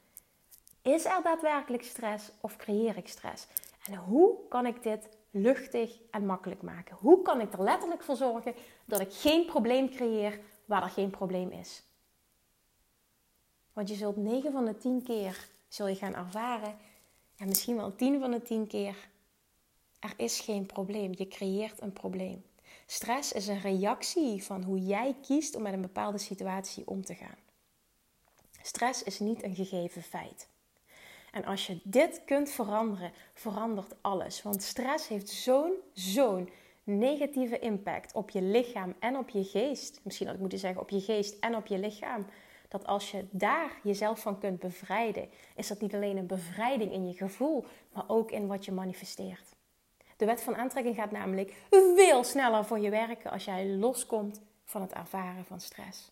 Is 0.82 1.04
er 1.04 1.22
daadwerkelijk 1.22 1.84
stress 1.84 2.30
of 2.40 2.56
creëer 2.56 2.96
ik 2.96 3.08
stress? 3.08 3.46
En 3.84 3.94
hoe 3.94 4.48
kan 4.48 4.66
ik 4.66 4.82
dit 4.82 5.08
luchtig 5.30 5.98
en 6.10 6.26
makkelijk 6.26 6.62
maken? 6.62 6.96
Hoe 6.96 7.22
kan 7.22 7.40
ik 7.40 7.52
er 7.52 7.62
letterlijk 7.62 8.02
voor 8.02 8.16
zorgen 8.16 8.54
dat 8.84 9.00
ik 9.00 9.12
geen 9.12 9.46
probleem 9.46 9.90
creëer 9.90 10.40
waar 10.64 10.82
er 10.82 10.88
geen 10.88 11.10
probleem 11.10 11.50
is? 11.50 11.82
Want 13.76 13.88
je 13.88 13.94
zult 13.94 14.16
9 14.16 14.52
van 14.52 14.64
de 14.64 14.76
10 14.76 15.02
keer 15.02 15.48
zul 15.68 15.86
je 15.86 15.94
gaan 15.94 16.14
ervaren 16.14 16.76
en 17.36 17.48
misschien 17.48 17.76
wel 17.76 17.94
10 17.94 18.20
van 18.20 18.30
de 18.30 18.42
10 18.42 18.66
keer 18.66 19.08
er 19.98 20.14
is 20.16 20.40
geen 20.40 20.66
probleem. 20.66 21.12
Je 21.16 21.28
creëert 21.28 21.80
een 21.82 21.92
probleem. 21.92 22.44
Stress 22.86 23.32
is 23.32 23.46
een 23.46 23.60
reactie 23.60 24.44
van 24.44 24.62
hoe 24.62 24.78
jij 24.78 25.16
kiest 25.22 25.54
om 25.54 25.62
met 25.62 25.72
een 25.72 25.80
bepaalde 25.80 26.18
situatie 26.18 26.86
om 26.86 27.04
te 27.04 27.14
gaan. 27.14 27.38
Stress 28.62 29.02
is 29.02 29.18
niet 29.18 29.42
een 29.42 29.54
gegeven 29.54 30.02
feit. 30.02 30.48
En 31.32 31.44
als 31.44 31.66
je 31.66 31.80
dit 31.82 32.22
kunt 32.24 32.50
veranderen, 32.50 33.12
verandert 33.34 33.94
alles. 34.00 34.42
Want 34.42 34.62
stress 34.62 35.08
heeft 35.08 35.28
zo'n, 35.28 35.72
zo'n 35.92 36.50
negatieve 36.84 37.58
impact 37.58 38.14
op 38.14 38.30
je 38.30 38.42
lichaam 38.42 38.94
en 38.98 39.16
op 39.16 39.28
je 39.28 39.44
geest. 39.44 40.00
Misschien 40.02 40.26
had 40.26 40.34
ik 40.34 40.40
moeten 40.40 40.58
zeggen 40.58 40.80
op 40.80 40.90
je 40.90 41.00
geest 41.00 41.38
en 41.40 41.56
op 41.56 41.66
je 41.66 41.78
lichaam. 41.78 42.26
Dat 42.68 42.86
als 42.86 43.10
je 43.10 43.26
daar 43.30 43.70
jezelf 43.82 44.20
van 44.20 44.38
kunt 44.38 44.58
bevrijden, 44.58 45.28
is 45.54 45.68
dat 45.68 45.80
niet 45.80 45.94
alleen 45.94 46.16
een 46.16 46.26
bevrijding 46.26 46.92
in 46.92 47.06
je 47.06 47.14
gevoel, 47.14 47.64
maar 47.92 48.04
ook 48.06 48.30
in 48.30 48.46
wat 48.46 48.64
je 48.64 48.72
manifesteert. 48.72 49.54
De 50.16 50.24
wet 50.24 50.42
van 50.42 50.56
aantrekking 50.56 50.96
gaat 50.96 51.10
namelijk 51.10 51.54
veel 51.96 52.24
sneller 52.24 52.64
voor 52.64 52.78
je 52.78 52.90
werken 52.90 53.30
als 53.30 53.44
jij 53.44 53.66
loskomt 53.66 54.40
van 54.64 54.80
het 54.80 54.92
ervaren 54.92 55.44
van 55.44 55.60
stress. 55.60 56.10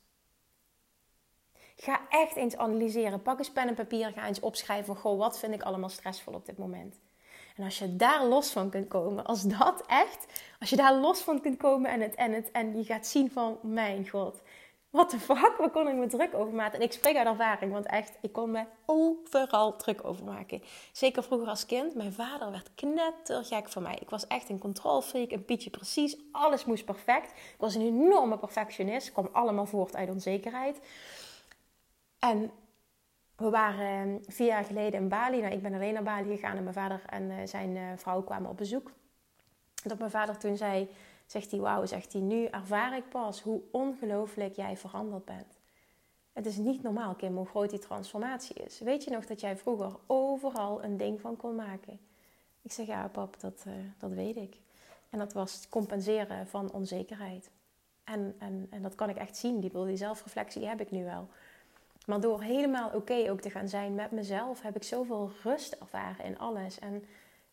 Ga 1.77 2.01
echt 2.09 2.37
eens 2.37 2.57
analyseren. 2.57 3.23
Pak 3.23 3.38
eens 3.38 3.53
pen 3.53 3.69
en 3.69 3.75
papier. 3.75 4.12
Ga 4.12 4.27
eens 4.27 4.40
opschrijven. 4.40 4.97
Goh, 4.97 5.19
wat 5.19 5.38
vind 5.38 5.55
ik 5.55 5.62
allemaal 5.62 5.88
stressvol 5.88 6.35
op 6.35 6.47
dit 6.47 6.59
moment? 6.59 7.01
En 7.57 7.64
als 7.64 7.79
je 7.79 7.97
daar 7.97 8.25
los 8.25 8.53
van 8.53 8.71
kunt 8.71 8.88
komen, 8.88 9.25
als 9.25 9.43
dat 9.43 9.85
echt, 9.87 10.27
als 10.61 10.71
je 10.71 10.77
daar 10.77 10.95
los 10.95 11.21
van 11.21 11.40
kunt 11.40 11.57
komen 11.57 11.90
en, 11.90 12.01
het, 12.01 12.14
en, 12.14 12.33
het, 12.33 12.51
en 12.51 12.77
je 12.77 12.85
gaat 12.85 13.07
zien 13.07 13.31
van, 13.31 13.59
mijn 13.62 14.09
god, 14.09 14.43
wat 14.95 15.11
de 15.11 15.19
fuck, 15.19 15.55
waar 15.59 15.71
kon 15.71 15.89
ik 15.89 15.95
me 15.95 16.07
druk 16.07 16.35
over 16.35 16.55
maken? 16.55 16.79
En 16.79 16.85
ik 16.85 16.93
spreek 16.93 17.17
uit 17.17 17.27
ervaring, 17.27 17.73
want 17.73 17.87
echt, 17.87 18.19
ik 18.21 18.33
kon 18.33 18.51
me 18.51 18.65
overal 18.87 19.77
druk 19.77 20.05
over 20.05 20.25
maken. 20.25 20.63
Zeker 20.93 21.23
vroeger 21.23 21.49
als 21.49 21.67
kind. 21.67 21.95
Mijn 21.95 22.13
vader 22.13 22.51
werd 22.51 22.71
knettergek 22.75 23.69
van 23.69 23.83
mij. 23.83 23.99
Ik 24.01 24.11
was 24.11 24.27
echt 24.27 24.49
een 24.49 24.59
controlfreak, 24.59 25.31
een 25.31 25.45
pietje 25.45 25.71
precies. 25.71 26.17
Alles 26.33 26.65
moest 26.65 26.85
perfect. 26.85 27.31
Ik 27.31 27.55
was 27.59 27.75
een 27.75 27.87
enorme 27.87 28.39
perfectionist. 28.39 29.13
kwam 29.13 29.29
allemaal 29.33 29.67
voort 29.67 29.97
uit 29.97 30.11
onzekerheid. 30.11 30.81
En 32.19 32.51
we 33.37 33.51
waren 33.51 33.87
ehm, 33.87 34.19
vier 34.27 34.47
jaar 34.47 34.65
geleden 34.65 35.01
in 35.01 35.09
Bali. 35.09 35.41
Nou, 35.41 35.53
ik 35.53 35.63
ben 35.63 35.75
alleen 35.75 35.93
naar 35.93 36.03
Bali 36.03 36.37
gegaan 36.37 36.57
en 36.57 36.63
mijn 36.63 36.75
vader 36.75 37.03
en 37.07 37.31
eh, 37.31 37.47
zijn 37.47 37.77
eh, 37.77 37.83
vrouw 37.97 38.23
kwamen 38.23 38.51
op 38.51 38.57
bezoek. 38.57 38.91
Dat 39.85 39.99
mijn 39.99 40.11
vader 40.11 40.39
toen 40.39 40.57
zei, 40.57 40.89
zegt 41.27 41.51
hij, 41.51 41.61
wauw, 41.61 41.87
zegt 41.87 42.13
hij, 42.13 42.23
nu 42.23 42.45
ervaar 42.45 42.97
ik 42.97 43.09
pas 43.09 43.43
hoe 43.43 43.61
ongelooflijk 43.71 44.57
jij 44.57 44.77
veranderd 44.77 45.25
bent. 45.25 45.59
Het 46.33 46.47
is 46.47 46.57
niet 46.57 46.83
normaal, 46.83 47.15
Kim, 47.15 47.37
hoe 47.37 47.47
groot 47.47 47.71
die 47.71 47.79
transformatie 47.79 48.57
is. 48.57 48.81
Weet 48.81 49.05
je 49.05 49.11
nog 49.11 49.27
dat 49.27 49.41
jij 49.41 49.57
vroeger 49.57 49.97
overal 50.07 50.85
een 50.85 50.97
ding 50.97 51.21
van 51.21 51.37
kon 51.37 51.55
maken? 51.55 52.01
Ik 52.63 52.73
zeg, 52.73 52.87
ja 52.87 53.09
pap, 53.09 53.41
dat, 53.41 53.65
uh, 53.67 53.73
dat 53.99 54.13
weet 54.13 54.37
ik. 54.37 54.57
En 55.11 55.19
dat 55.19 55.33
was 55.33 55.69
compenseren 55.69 56.47
van 56.47 56.73
onzekerheid. 56.73 57.51
En, 58.05 58.35
en, 58.39 58.67
en 58.71 58.83
dat 58.83 58.95
kan 58.95 59.09
ik 59.09 59.17
echt 59.17 59.37
zien, 59.37 59.61
die, 59.61 59.85
die 59.85 59.97
zelfreflectie 59.97 60.67
heb 60.67 60.81
ik 60.81 60.91
nu 60.91 61.05
wel. 61.05 61.29
Maar 62.07 62.21
door 62.21 62.43
helemaal 62.43 62.91
oké 62.95 63.31
ook 63.31 63.41
te 63.41 63.51
gaan 63.51 63.69
zijn 63.69 63.95
met 63.95 64.11
mezelf, 64.11 64.63
heb 64.63 64.77
ik 64.77 64.83
zoveel 64.83 65.31
rust 65.43 65.73
ervaren 65.73 66.25
in 66.25 66.39
alles. 66.39 66.79
En 66.79 67.05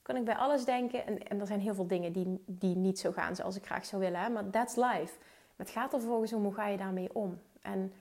kan 0.01 0.15
ik 0.15 0.25
bij 0.25 0.35
alles 0.35 0.65
denken. 0.65 1.05
En, 1.05 1.27
en 1.27 1.39
er 1.39 1.47
zijn 1.47 1.59
heel 1.59 1.73
veel 1.73 1.87
dingen 1.87 2.11
die, 2.11 2.43
die 2.45 2.75
niet 2.75 2.99
zo 2.99 3.11
gaan 3.11 3.35
zoals 3.35 3.55
ik 3.55 3.65
graag 3.65 3.85
zou 3.85 4.01
willen. 4.01 4.19
Hè? 4.19 4.29
Maar 4.29 4.49
that's 4.49 4.75
life. 4.75 5.13
Maar 5.55 5.65
het 5.65 5.69
gaat 5.69 5.93
er 5.93 5.99
vervolgens 5.99 6.33
om 6.33 6.43
hoe 6.43 6.53
ga 6.53 6.67
je 6.67 6.77
daarmee 6.77 7.15
om. 7.15 7.39
En 7.61 7.93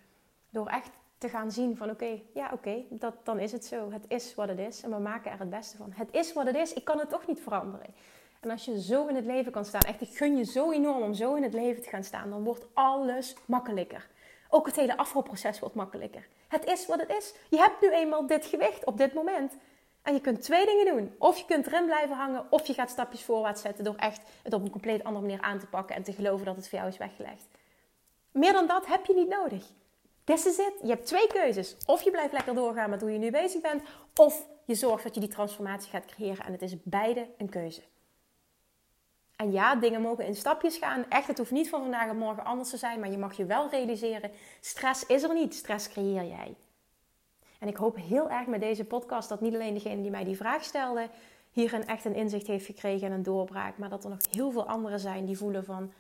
door 0.50 0.66
echt 0.66 0.90
te 1.18 1.28
gaan 1.28 1.50
zien 1.50 1.76
van 1.76 1.90
oké, 1.90 2.20
ja 2.34 2.50
oké, 2.52 2.84
dat 2.88 3.14
dan 3.22 3.38
is 3.38 3.52
het 3.52 3.64
zo. 3.64 3.90
Het 3.90 4.04
is 4.08 4.34
wat 4.34 4.48
het 4.48 4.58
is. 4.58 4.82
En 4.82 4.90
we 4.90 4.98
maken 4.98 5.30
er 5.30 5.38
het 5.38 5.50
beste 5.50 5.76
van. 5.76 5.92
Het 5.94 6.08
is 6.12 6.32
wat 6.32 6.46
het 6.46 6.56
is. 6.56 6.72
Ik 6.72 6.84
kan 6.84 6.98
het 6.98 7.10
toch 7.10 7.26
niet 7.26 7.40
veranderen. 7.40 7.94
En 8.40 8.50
als 8.50 8.64
je 8.64 8.80
zo 8.82 9.06
in 9.06 9.14
het 9.14 9.24
leven 9.24 9.52
kan 9.52 9.64
staan, 9.64 9.80
echt 9.80 10.00
ik 10.00 10.16
gun 10.16 10.36
je 10.36 10.44
zo 10.44 10.70
enorm 10.70 11.02
om 11.02 11.14
zo 11.14 11.34
in 11.34 11.42
het 11.42 11.52
leven 11.52 11.82
te 11.82 11.88
gaan 11.88 12.04
staan, 12.04 12.30
dan 12.30 12.44
wordt 12.44 12.66
alles 12.72 13.36
makkelijker. 13.44 14.08
Ook 14.48 14.66
het 14.66 14.76
hele 14.76 14.96
afvalproces 14.96 15.58
wordt 15.58 15.74
makkelijker. 15.74 16.28
Het 16.48 16.64
is 16.64 16.86
wat 16.86 17.00
het 17.00 17.10
is. 17.10 17.34
Je 17.48 17.56
hebt 17.56 17.80
nu 17.80 17.92
eenmaal 17.92 18.26
dit 18.26 18.46
gewicht 18.46 18.84
op 18.84 18.98
dit 18.98 19.14
moment. 19.14 19.56
En 20.02 20.14
je 20.14 20.20
kunt 20.20 20.42
twee 20.42 20.66
dingen 20.66 20.96
doen. 20.96 21.14
Of 21.18 21.38
je 21.38 21.44
kunt 21.44 21.66
erin 21.66 21.84
blijven 21.84 22.16
hangen, 22.16 22.46
of 22.50 22.66
je 22.66 22.74
gaat 22.74 22.90
stapjes 22.90 23.22
voorwaarts 23.22 23.62
zetten 23.62 23.84
door 23.84 23.94
echt 23.94 24.20
het 24.42 24.52
op 24.52 24.62
een 24.62 24.70
compleet 24.70 25.04
andere 25.04 25.26
manier 25.26 25.42
aan 25.42 25.58
te 25.58 25.66
pakken 25.66 25.96
en 25.96 26.02
te 26.02 26.12
geloven 26.12 26.46
dat 26.46 26.56
het 26.56 26.68
voor 26.68 26.78
jou 26.78 26.90
is 26.90 26.98
weggelegd. 26.98 27.46
Meer 28.32 28.52
dan 28.52 28.66
dat 28.66 28.86
heb 28.86 29.06
je 29.06 29.14
niet 29.14 29.28
nodig. 29.28 29.64
This 30.24 30.46
is 30.46 30.58
it. 30.58 30.72
Je 30.82 30.88
hebt 30.88 31.06
twee 31.06 31.26
keuzes. 31.26 31.76
Of 31.86 32.02
je 32.02 32.10
blijft 32.10 32.32
lekker 32.32 32.54
doorgaan 32.54 32.90
met 32.90 33.00
hoe 33.00 33.12
je 33.12 33.18
nu 33.18 33.30
bezig 33.30 33.60
bent, 33.60 33.82
of 34.14 34.46
je 34.64 34.74
zorgt 34.74 35.04
dat 35.04 35.14
je 35.14 35.20
die 35.20 35.28
transformatie 35.28 35.90
gaat 35.90 36.04
creëren. 36.04 36.44
En 36.44 36.52
het 36.52 36.62
is 36.62 36.82
beide 36.82 37.28
een 37.38 37.48
keuze. 37.48 37.82
En 39.36 39.52
ja, 39.52 39.74
dingen 39.74 40.00
mogen 40.00 40.26
in 40.26 40.34
stapjes 40.34 40.76
gaan. 40.76 41.04
Echt, 41.08 41.26
het 41.26 41.38
hoeft 41.38 41.50
niet 41.50 41.68
van 41.68 41.80
vandaag 41.80 42.10
op 42.10 42.16
morgen 42.16 42.44
anders 42.44 42.70
te 42.70 42.76
zijn. 42.76 43.00
Maar 43.00 43.10
je 43.10 43.18
mag 43.18 43.36
je 43.36 43.44
wel 43.44 43.70
realiseren, 43.70 44.30
stress 44.60 45.06
is 45.06 45.22
er 45.22 45.34
niet. 45.34 45.54
Stress 45.54 45.88
creëer 45.88 46.24
jij. 46.24 46.56
En 47.60 47.68
ik 47.68 47.76
hoop 47.76 47.96
heel 47.96 48.30
erg 48.30 48.46
met 48.46 48.60
deze 48.60 48.84
podcast 48.84 49.28
dat 49.28 49.40
niet 49.40 49.54
alleen 49.54 49.74
degene 49.74 50.02
die 50.02 50.10
mij 50.10 50.24
die 50.24 50.36
vraag 50.36 50.64
stelde... 50.64 51.08
hierin 51.50 51.86
echt 51.86 52.04
een 52.04 52.14
inzicht 52.14 52.46
heeft 52.46 52.66
gekregen 52.66 53.06
en 53.06 53.12
een 53.12 53.22
doorbraak. 53.22 53.78
Maar 53.78 53.88
dat 53.88 54.04
er 54.04 54.10
nog 54.10 54.18
heel 54.30 54.50
veel 54.50 54.66
anderen 54.66 55.00
zijn 55.00 55.24
die 55.24 55.36
voelen 55.36 55.64
van... 55.64 55.92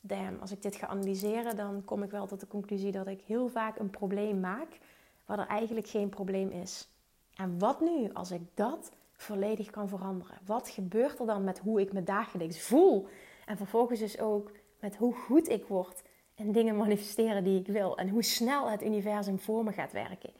Damn, 0.00 0.38
als 0.40 0.52
ik 0.52 0.62
dit 0.62 0.76
ga 0.76 0.86
analyseren, 0.86 1.56
dan 1.56 1.82
kom 1.84 2.02
ik 2.02 2.10
wel 2.10 2.26
tot 2.26 2.40
de 2.40 2.46
conclusie 2.46 2.92
dat 2.92 3.06
ik 3.06 3.20
heel 3.26 3.48
vaak 3.48 3.78
een 3.78 3.90
probleem 3.90 4.40
maak... 4.40 4.78
waar 5.26 5.38
er 5.38 5.46
eigenlijk 5.46 5.88
geen 5.88 6.08
probleem 6.08 6.50
is. 6.50 6.88
En 7.34 7.58
wat 7.58 7.80
nu 7.80 8.12
als 8.12 8.30
ik 8.30 8.42
dat 8.54 8.90
volledig 9.16 9.70
kan 9.70 9.88
veranderen. 9.88 10.38
Wat 10.46 10.68
gebeurt 10.68 11.18
er 11.18 11.26
dan 11.26 11.44
met 11.44 11.58
hoe 11.58 11.80
ik 11.80 11.92
me 11.92 12.02
dagelijks 12.02 12.60
voel? 12.60 13.06
En 13.46 13.56
vervolgens 13.56 14.00
dus 14.00 14.18
ook 14.18 14.50
met 14.80 14.96
hoe 14.96 15.14
goed 15.14 15.48
ik 15.48 15.64
word 15.66 16.02
en 16.34 16.52
dingen 16.52 16.76
manifesteren 16.76 17.44
die 17.44 17.60
ik 17.60 17.66
wil. 17.66 17.96
En 17.98 18.08
hoe 18.08 18.22
snel 18.22 18.70
het 18.70 18.82
universum 18.82 19.38
voor 19.38 19.64
me 19.64 19.72
gaat 19.72 19.92
werken. 19.92 20.32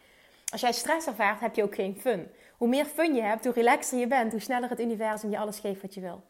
Als 0.50 0.60
jij 0.60 0.72
stress 0.72 1.06
ervaart, 1.06 1.40
heb 1.40 1.54
je 1.54 1.62
ook 1.62 1.74
geen 1.74 1.96
fun. 2.00 2.30
Hoe 2.56 2.68
meer 2.68 2.84
fun 2.84 3.14
je 3.14 3.22
hebt, 3.22 3.44
hoe 3.44 3.54
relaxer 3.54 3.98
je 3.98 4.06
bent, 4.06 4.32
hoe 4.32 4.40
sneller 4.40 4.70
het 4.70 4.80
universum 4.80 5.30
je 5.30 5.38
alles 5.38 5.58
geeft 5.58 5.82
wat 5.82 5.94
je 5.94 6.00
wil. 6.00 6.22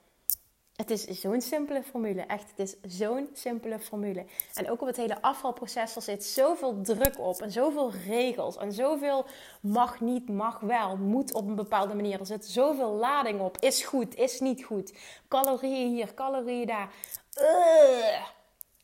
Het 0.76 0.90
is 0.90 1.04
zo'n 1.04 1.40
simpele 1.40 1.82
formule. 1.82 2.20
Echt, 2.22 2.50
het 2.56 2.58
is 2.58 2.96
zo'n 2.98 3.28
simpele 3.32 3.78
formule. 3.78 4.26
En 4.54 4.70
ook 4.70 4.80
op 4.80 4.86
het 4.86 4.96
hele 4.96 5.22
afvalproces, 5.22 5.96
er 5.96 6.02
zit 6.02 6.24
zoveel 6.24 6.80
druk 6.80 7.18
op. 7.18 7.40
En 7.42 7.50
zoveel 7.50 7.92
regels. 8.06 8.56
En 8.56 8.72
zoveel 8.72 9.26
mag 9.60 10.00
niet, 10.00 10.28
mag 10.28 10.60
wel. 10.60 10.96
Moet 10.96 11.34
op 11.34 11.48
een 11.48 11.54
bepaalde 11.54 11.94
manier. 11.94 12.20
Er 12.20 12.26
zit 12.26 12.46
zoveel 12.46 12.90
lading 12.90 13.40
op. 13.40 13.56
Is 13.58 13.82
goed, 13.82 14.14
is 14.14 14.40
niet 14.40 14.64
goed. 14.64 14.92
Calorieën 15.28 15.94
hier, 15.94 16.14
calorieën 16.14 16.66
daar. 16.66 16.92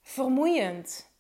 vermoeiend 0.03 1.13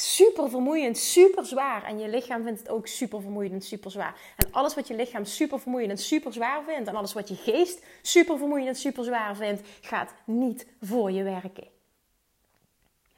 super 0.00 0.50
vermoeiend, 0.50 0.98
super 0.98 1.44
zwaar. 1.44 1.84
En 1.84 1.98
je 1.98 2.08
lichaam 2.08 2.42
vindt 2.42 2.58
het 2.58 2.68
ook 2.68 2.86
super 2.86 3.20
vermoeiend 3.20 3.54
en 3.54 3.62
super 3.62 3.90
zwaar. 3.90 4.20
En 4.36 4.52
alles 4.52 4.74
wat 4.74 4.88
je 4.88 4.94
lichaam 4.94 5.24
super 5.24 5.60
vermoeiend 5.60 5.90
en 5.90 5.98
super 5.98 6.32
zwaar 6.32 6.62
vindt, 6.64 6.88
en 6.88 6.96
alles 6.96 7.12
wat 7.12 7.28
je 7.28 7.34
geest 7.34 7.84
super 8.02 8.38
vermoeiend 8.38 8.68
en 8.68 8.76
super 8.76 9.04
zwaar 9.04 9.36
vindt, 9.36 9.68
gaat 9.80 10.14
niet 10.24 10.66
voor 10.80 11.10
je 11.10 11.22
werken. 11.22 11.74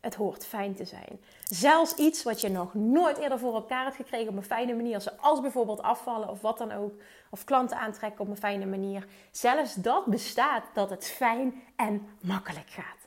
Het 0.01 0.15
hoort 0.15 0.47
fijn 0.47 0.75
te 0.75 0.85
zijn. 0.85 1.21
Zelfs 1.45 1.95
iets 1.95 2.23
wat 2.23 2.41
je 2.41 2.49
nog 2.49 2.75
nooit 2.75 3.19
eerder 3.19 3.39
voor 3.39 3.55
elkaar 3.55 3.85
hebt 3.85 3.97
gekregen 3.97 4.29
op 4.29 4.37
een 4.37 4.43
fijne 4.43 4.75
manier, 4.75 5.01
zoals 5.01 5.41
bijvoorbeeld 5.41 5.83
afvallen 5.83 6.29
of 6.29 6.41
wat 6.41 6.59
dan 6.59 6.73
ook, 6.73 6.93
of 7.31 7.45
klanten 7.45 7.79
aantrekken 7.79 8.21
op 8.21 8.29
een 8.29 8.37
fijne 8.37 8.67
manier. 8.67 9.07
Zelfs 9.31 9.75
dat 9.75 10.07
bestaat 10.07 10.65
dat 10.75 10.91
het 10.91 11.07
fijn 11.07 11.63
en 11.77 12.09
makkelijk 12.21 12.71
gaat. 12.71 12.98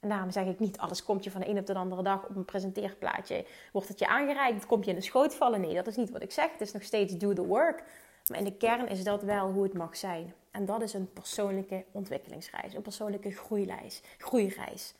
En 0.00 0.08
daarom 0.08 0.30
zeg 0.30 0.46
ik 0.46 0.58
niet 0.58 0.78
alles 0.78 1.04
komt 1.04 1.24
je 1.24 1.30
van 1.30 1.40
de 1.40 1.48
een 1.48 1.58
op 1.58 1.66
de 1.66 1.74
andere 1.74 2.02
dag 2.02 2.24
op 2.28 2.36
een 2.36 2.44
presenteerplaatje. 2.44 3.46
Wordt 3.72 3.88
het 3.88 3.98
je 3.98 4.06
aangereikt, 4.06 4.66
komt 4.66 4.84
je 4.84 4.90
in 4.90 4.96
de 4.96 5.02
schoot 5.02 5.34
vallen? 5.34 5.60
Nee, 5.60 5.74
dat 5.74 5.86
is 5.86 5.96
niet 5.96 6.10
wat 6.10 6.22
ik 6.22 6.32
zeg. 6.32 6.52
Het 6.52 6.60
is 6.60 6.72
nog 6.72 6.82
steeds 6.82 7.16
do 7.16 7.32
the 7.32 7.46
work. 7.46 7.84
Maar 8.28 8.38
in 8.38 8.44
de 8.44 8.56
kern 8.56 8.88
is 8.88 9.04
dat 9.04 9.22
wel 9.22 9.50
hoe 9.50 9.62
het 9.62 9.74
mag 9.74 9.96
zijn. 9.96 10.34
En 10.50 10.64
dat 10.64 10.82
is 10.82 10.92
een 10.94 11.12
persoonlijke 11.12 11.84
ontwikkelingsreis, 11.92 12.74
een 12.74 12.82
persoonlijke 12.82 13.30
groeireis. 13.30 14.02
groeireis. 14.18 14.94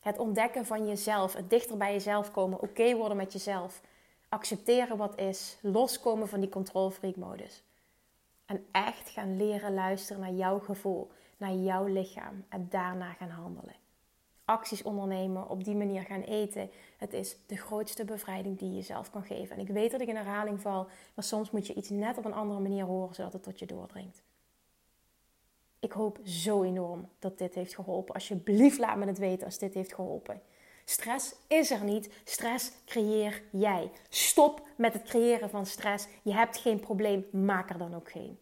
Het 0.00 0.18
ontdekken 0.18 0.66
van 0.66 0.86
jezelf, 0.86 1.32
het 1.32 1.50
dichter 1.50 1.76
bij 1.76 1.92
jezelf 1.92 2.30
komen, 2.30 2.60
oké 2.60 2.96
worden 2.96 3.16
met 3.16 3.32
jezelf. 3.32 3.80
Accepteren 4.28 4.96
wat 4.96 5.18
is, 5.18 5.58
loskomen 5.62 6.28
van 6.28 6.40
die 6.40 6.48
control 6.48 6.90
freak 6.90 7.16
modus. 7.16 7.62
En 8.46 8.66
echt 8.72 9.08
gaan 9.08 9.36
leren 9.36 9.74
luisteren 9.74 10.20
naar 10.20 10.32
jouw 10.32 10.58
gevoel, 10.58 11.10
naar 11.36 11.52
jouw 11.52 11.84
lichaam 11.84 12.44
en 12.48 12.66
daarna 12.70 13.12
gaan 13.12 13.30
handelen. 13.30 13.74
Acties 14.48 14.82
ondernemen, 14.82 15.48
op 15.48 15.64
die 15.64 15.74
manier 15.74 16.02
gaan 16.02 16.20
eten. 16.20 16.70
Het 16.96 17.12
is 17.12 17.36
de 17.46 17.56
grootste 17.56 18.04
bevrijding 18.04 18.58
die 18.58 18.68
je 18.68 18.74
jezelf 18.74 19.10
kan 19.10 19.22
geven. 19.22 19.56
En 19.56 19.62
ik 19.62 19.68
weet 19.68 19.90
dat 19.90 20.00
ik 20.00 20.08
in 20.08 20.16
herhaling 20.16 20.60
val, 20.60 20.86
maar 21.14 21.24
soms 21.24 21.50
moet 21.50 21.66
je 21.66 21.74
iets 21.74 21.88
net 21.88 22.18
op 22.18 22.24
een 22.24 22.34
andere 22.34 22.60
manier 22.60 22.84
horen 22.84 23.14
zodat 23.14 23.32
het 23.32 23.42
tot 23.42 23.58
je 23.58 23.66
doordringt. 23.66 24.22
Ik 25.80 25.92
hoop 25.92 26.18
zo 26.24 26.62
enorm 26.62 27.08
dat 27.18 27.38
dit 27.38 27.54
heeft 27.54 27.74
geholpen. 27.74 28.14
Alsjeblieft, 28.14 28.78
laat 28.78 28.96
me 28.96 29.06
het 29.06 29.18
weten 29.18 29.46
als 29.46 29.58
dit 29.58 29.74
heeft 29.74 29.94
geholpen. 29.94 30.40
Stress 30.84 31.34
is 31.46 31.70
er 31.70 31.84
niet. 31.84 32.10
Stress 32.24 32.72
creëer 32.86 33.42
jij. 33.50 33.90
Stop 34.08 34.66
met 34.76 34.92
het 34.92 35.02
creëren 35.02 35.50
van 35.50 35.66
stress. 35.66 36.06
Je 36.22 36.32
hebt 36.32 36.56
geen 36.56 36.80
probleem. 36.80 37.26
Maak 37.30 37.70
er 37.70 37.78
dan 37.78 37.94
ook 37.94 38.10
geen. 38.10 38.38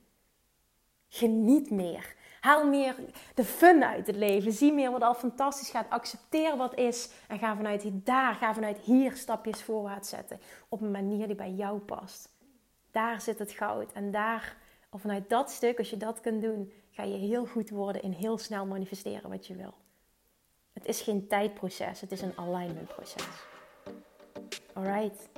Geniet 1.09 1.71
meer. 1.71 2.15
Haal 2.41 2.67
meer 2.67 2.95
de 3.35 3.45
fun 3.45 3.85
uit 3.85 4.07
het 4.07 4.17
leven. 4.17 4.53
Zie 4.53 4.73
meer 4.73 4.91
wat 4.91 5.03
al 5.03 5.15
fantastisch 5.15 5.71
gaat. 5.71 5.91
Accepteer 5.91 6.57
wat 6.57 6.75
is. 6.75 7.11
En 7.29 7.39
ga 7.39 7.57
vanuit 7.57 7.85
daar, 7.93 8.35
ga 8.35 8.55
vanuit 8.55 8.79
hier 8.79 9.17
stapjes 9.17 9.63
voorwaarts 9.63 10.09
zetten. 10.09 10.41
Op 10.69 10.81
een 10.81 10.91
manier 10.91 11.27
die 11.27 11.37
bij 11.37 11.51
jou 11.51 11.79
past. 11.79 12.29
Daar 12.91 13.21
zit 13.21 13.39
het 13.39 13.53
goud. 13.53 13.93
En 13.93 14.11
daar, 14.11 14.57
of 14.91 15.01
vanuit 15.01 15.29
dat 15.29 15.51
stuk, 15.51 15.79
als 15.79 15.91
je 15.91 15.97
dat 15.97 16.21
kunt 16.21 16.43
doen, 16.43 16.73
ga 16.91 17.03
je 17.03 17.17
heel 17.17 17.47
goed 17.47 17.71
worden 17.71 18.03
in 18.03 18.13
heel 18.13 18.39
snel 18.39 18.67
manifesteren 18.67 19.31
wat 19.31 19.47
je 19.47 19.57
wil. 19.57 19.75
Het 20.73 20.87
is 20.87 21.01
geen 21.01 21.27
tijdproces, 21.29 22.01
het 22.01 22.13
is 22.13 22.21
een 22.21 22.37
alignment 22.37 22.89
proces. 22.89 23.47
Alright. 24.73 25.29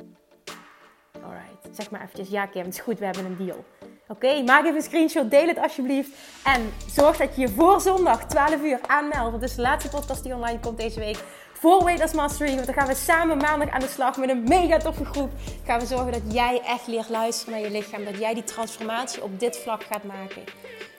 Alright. 1.24 1.76
Zeg 1.76 1.90
maar 1.90 2.00
eventjes, 2.00 2.28
ja 2.28 2.46
Kim, 2.46 2.64
het 2.64 2.74
is 2.74 2.80
goed, 2.80 2.98
we 2.98 3.04
hebben 3.04 3.24
een 3.24 3.36
deal. 3.36 3.64
Oké, 4.08 4.42
maak 4.42 4.64
even 4.64 4.76
een 4.76 4.82
screenshot, 4.82 5.30
deel 5.30 5.46
het 5.46 5.58
alsjeblieft. 5.58 6.10
En 6.44 6.72
zorg 6.90 7.16
dat 7.16 7.34
je 7.34 7.40
je 7.40 7.48
voor 7.48 7.80
zondag 7.80 8.26
12 8.26 8.62
uur 8.62 8.78
aanmeldt. 8.86 9.32
Het 9.32 9.42
is 9.42 9.54
de 9.54 9.62
laatste 9.62 9.90
podcast 9.90 10.22
die 10.22 10.34
online 10.34 10.60
komt 10.60 10.78
deze 10.78 11.00
week. 11.00 11.24
Voor 11.52 11.84
Weight 11.84 12.14
Mastery. 12.14 12.54
Want 12.54 12.66
dan 12.66 12.74
gaan 12.74 12.86
we 12.86 12.94
samen 12.94 13.36
maandag 13.36 13.70
aan 13.70 13.80
de 13.80 13.86
slag 13.86 14.16
met 14.16 14.28
een 14.28 14.42
mega 14.42 14.78
toffe 14.78 15.04
groep. 15.04 15.30
Gaan 15.64 15.80
we 15.80 15.86
zorgen 15.86 16.12
dat 16.12 16.32
jij 16.32 16.60
echt 16.64 16.86
leert 16.86 17.08
luisteren 17.08 17.54
naar 17.54 17.62
je 17.62 17.70
lichaam. 17.70 18.04
Dat 18.04 18.18
jij 18.18 18.34
die 18.34 18.44
transformatie 18.44 19.22
op 19.22 19.40
dit 19.40 19.58
vlak 19.58 19.82
gaat 19.82 20.04
maken 20.04 20.42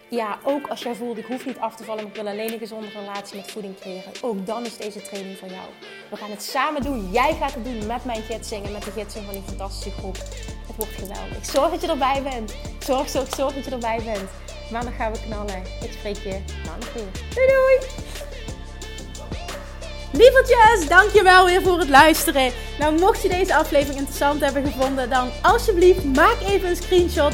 ja, 0.10 0.40
ook 0.44 0.68
als 0.68 0.84
jij 0.84 0.96
voelt, 0.96 1.18
ik 1.18 1.26
hoef 1.26 1.46
niet 1.46 1.58
af 1.58 1.76
te 1.76 1.84
vallen, 1.84 2.04
maar 2.04 2.12
ik 2.12 2.22
wil 2.22 2.32
alleen 2.32 2.54
een 2.54 2.60
gezonde 2.60 2.88
relatie 2.90 3.36
met 3.36 3.52
voeding 3.52 3.80
creëren. 3.80 4.12
Ook 4.22 4.46
dan 4.46 4.66
is 4.66 4.78
deze 4.78 5.02
training 5.02 5.38
voor 5.38 5.48
jou. 5.48 5.68
We 6.10 6.16
gaan 6.16 6.30
het 6.30 6.44
samen 6.44 6.82
doen. 6.82 7.10
Jij 7.12 7.36
gaat 7.40 7.54
het 7.54 7.64
doen 7.64 7.88
met 7.88 8.06
mijn 8.06 8.22
gidsing 8.22 8.66
en 8.66 8.72
met 8.72 8.84
de 8.84 8.92
gidsing 8.92 9.26
van 9.26 9.34
die 9.34 9.44
fantastische 9.46 9.92
groep. 9.92 10.18
Het 10.68 10.76
wordt 10.76 10.92
geweldig. 10.92 11.46
Zorg 11.46 11.72
dat 11.72 11.82
je 11.82 11.88
erbij 11.88 12.22
bent. 12.24 12.56
Zorg, 12.80 13.10
zorg, 13.10 13.36
zorg 13.36 13.54
dat 13.54 13.66
je 13.66 13.72
erbij 13.72 14.02
bent. 14.04 14.30
Maandag 14.72 14.96
gaan 14.96 15.14
we 15.14 15.20
knallen. 15.20 15.62
Ik 15.82 15.92
spreek 15.92 16.18
je 16.18 16.42
maandag 16.66 16.94
weer. 16.94 17.12
Doei 17.36 17.48
doei! 17.48 18.08
Lievertjes, 20.12 20.88
dankjewel 20.88 21.46
weer 21.46 21.62
voor 21.62 21.80
het 21.80 21.90
luisteren. 21.90 22.52
Nou, 22.80 23.00
mocht 23.00 23.22
je 23.22 23.30
deze 23.30 23.56
aflevering 23.56 23.98
interessant 23.98 24.42
hebben 24.42 24.66
gevonden, 24.66 25.10
dan 25.10 25.30
alsjeblieft 25.42 26.04
maak 26.04 26.38
even 26.48 26.70
een 26.70 26.76
screenshot 26.76 27.34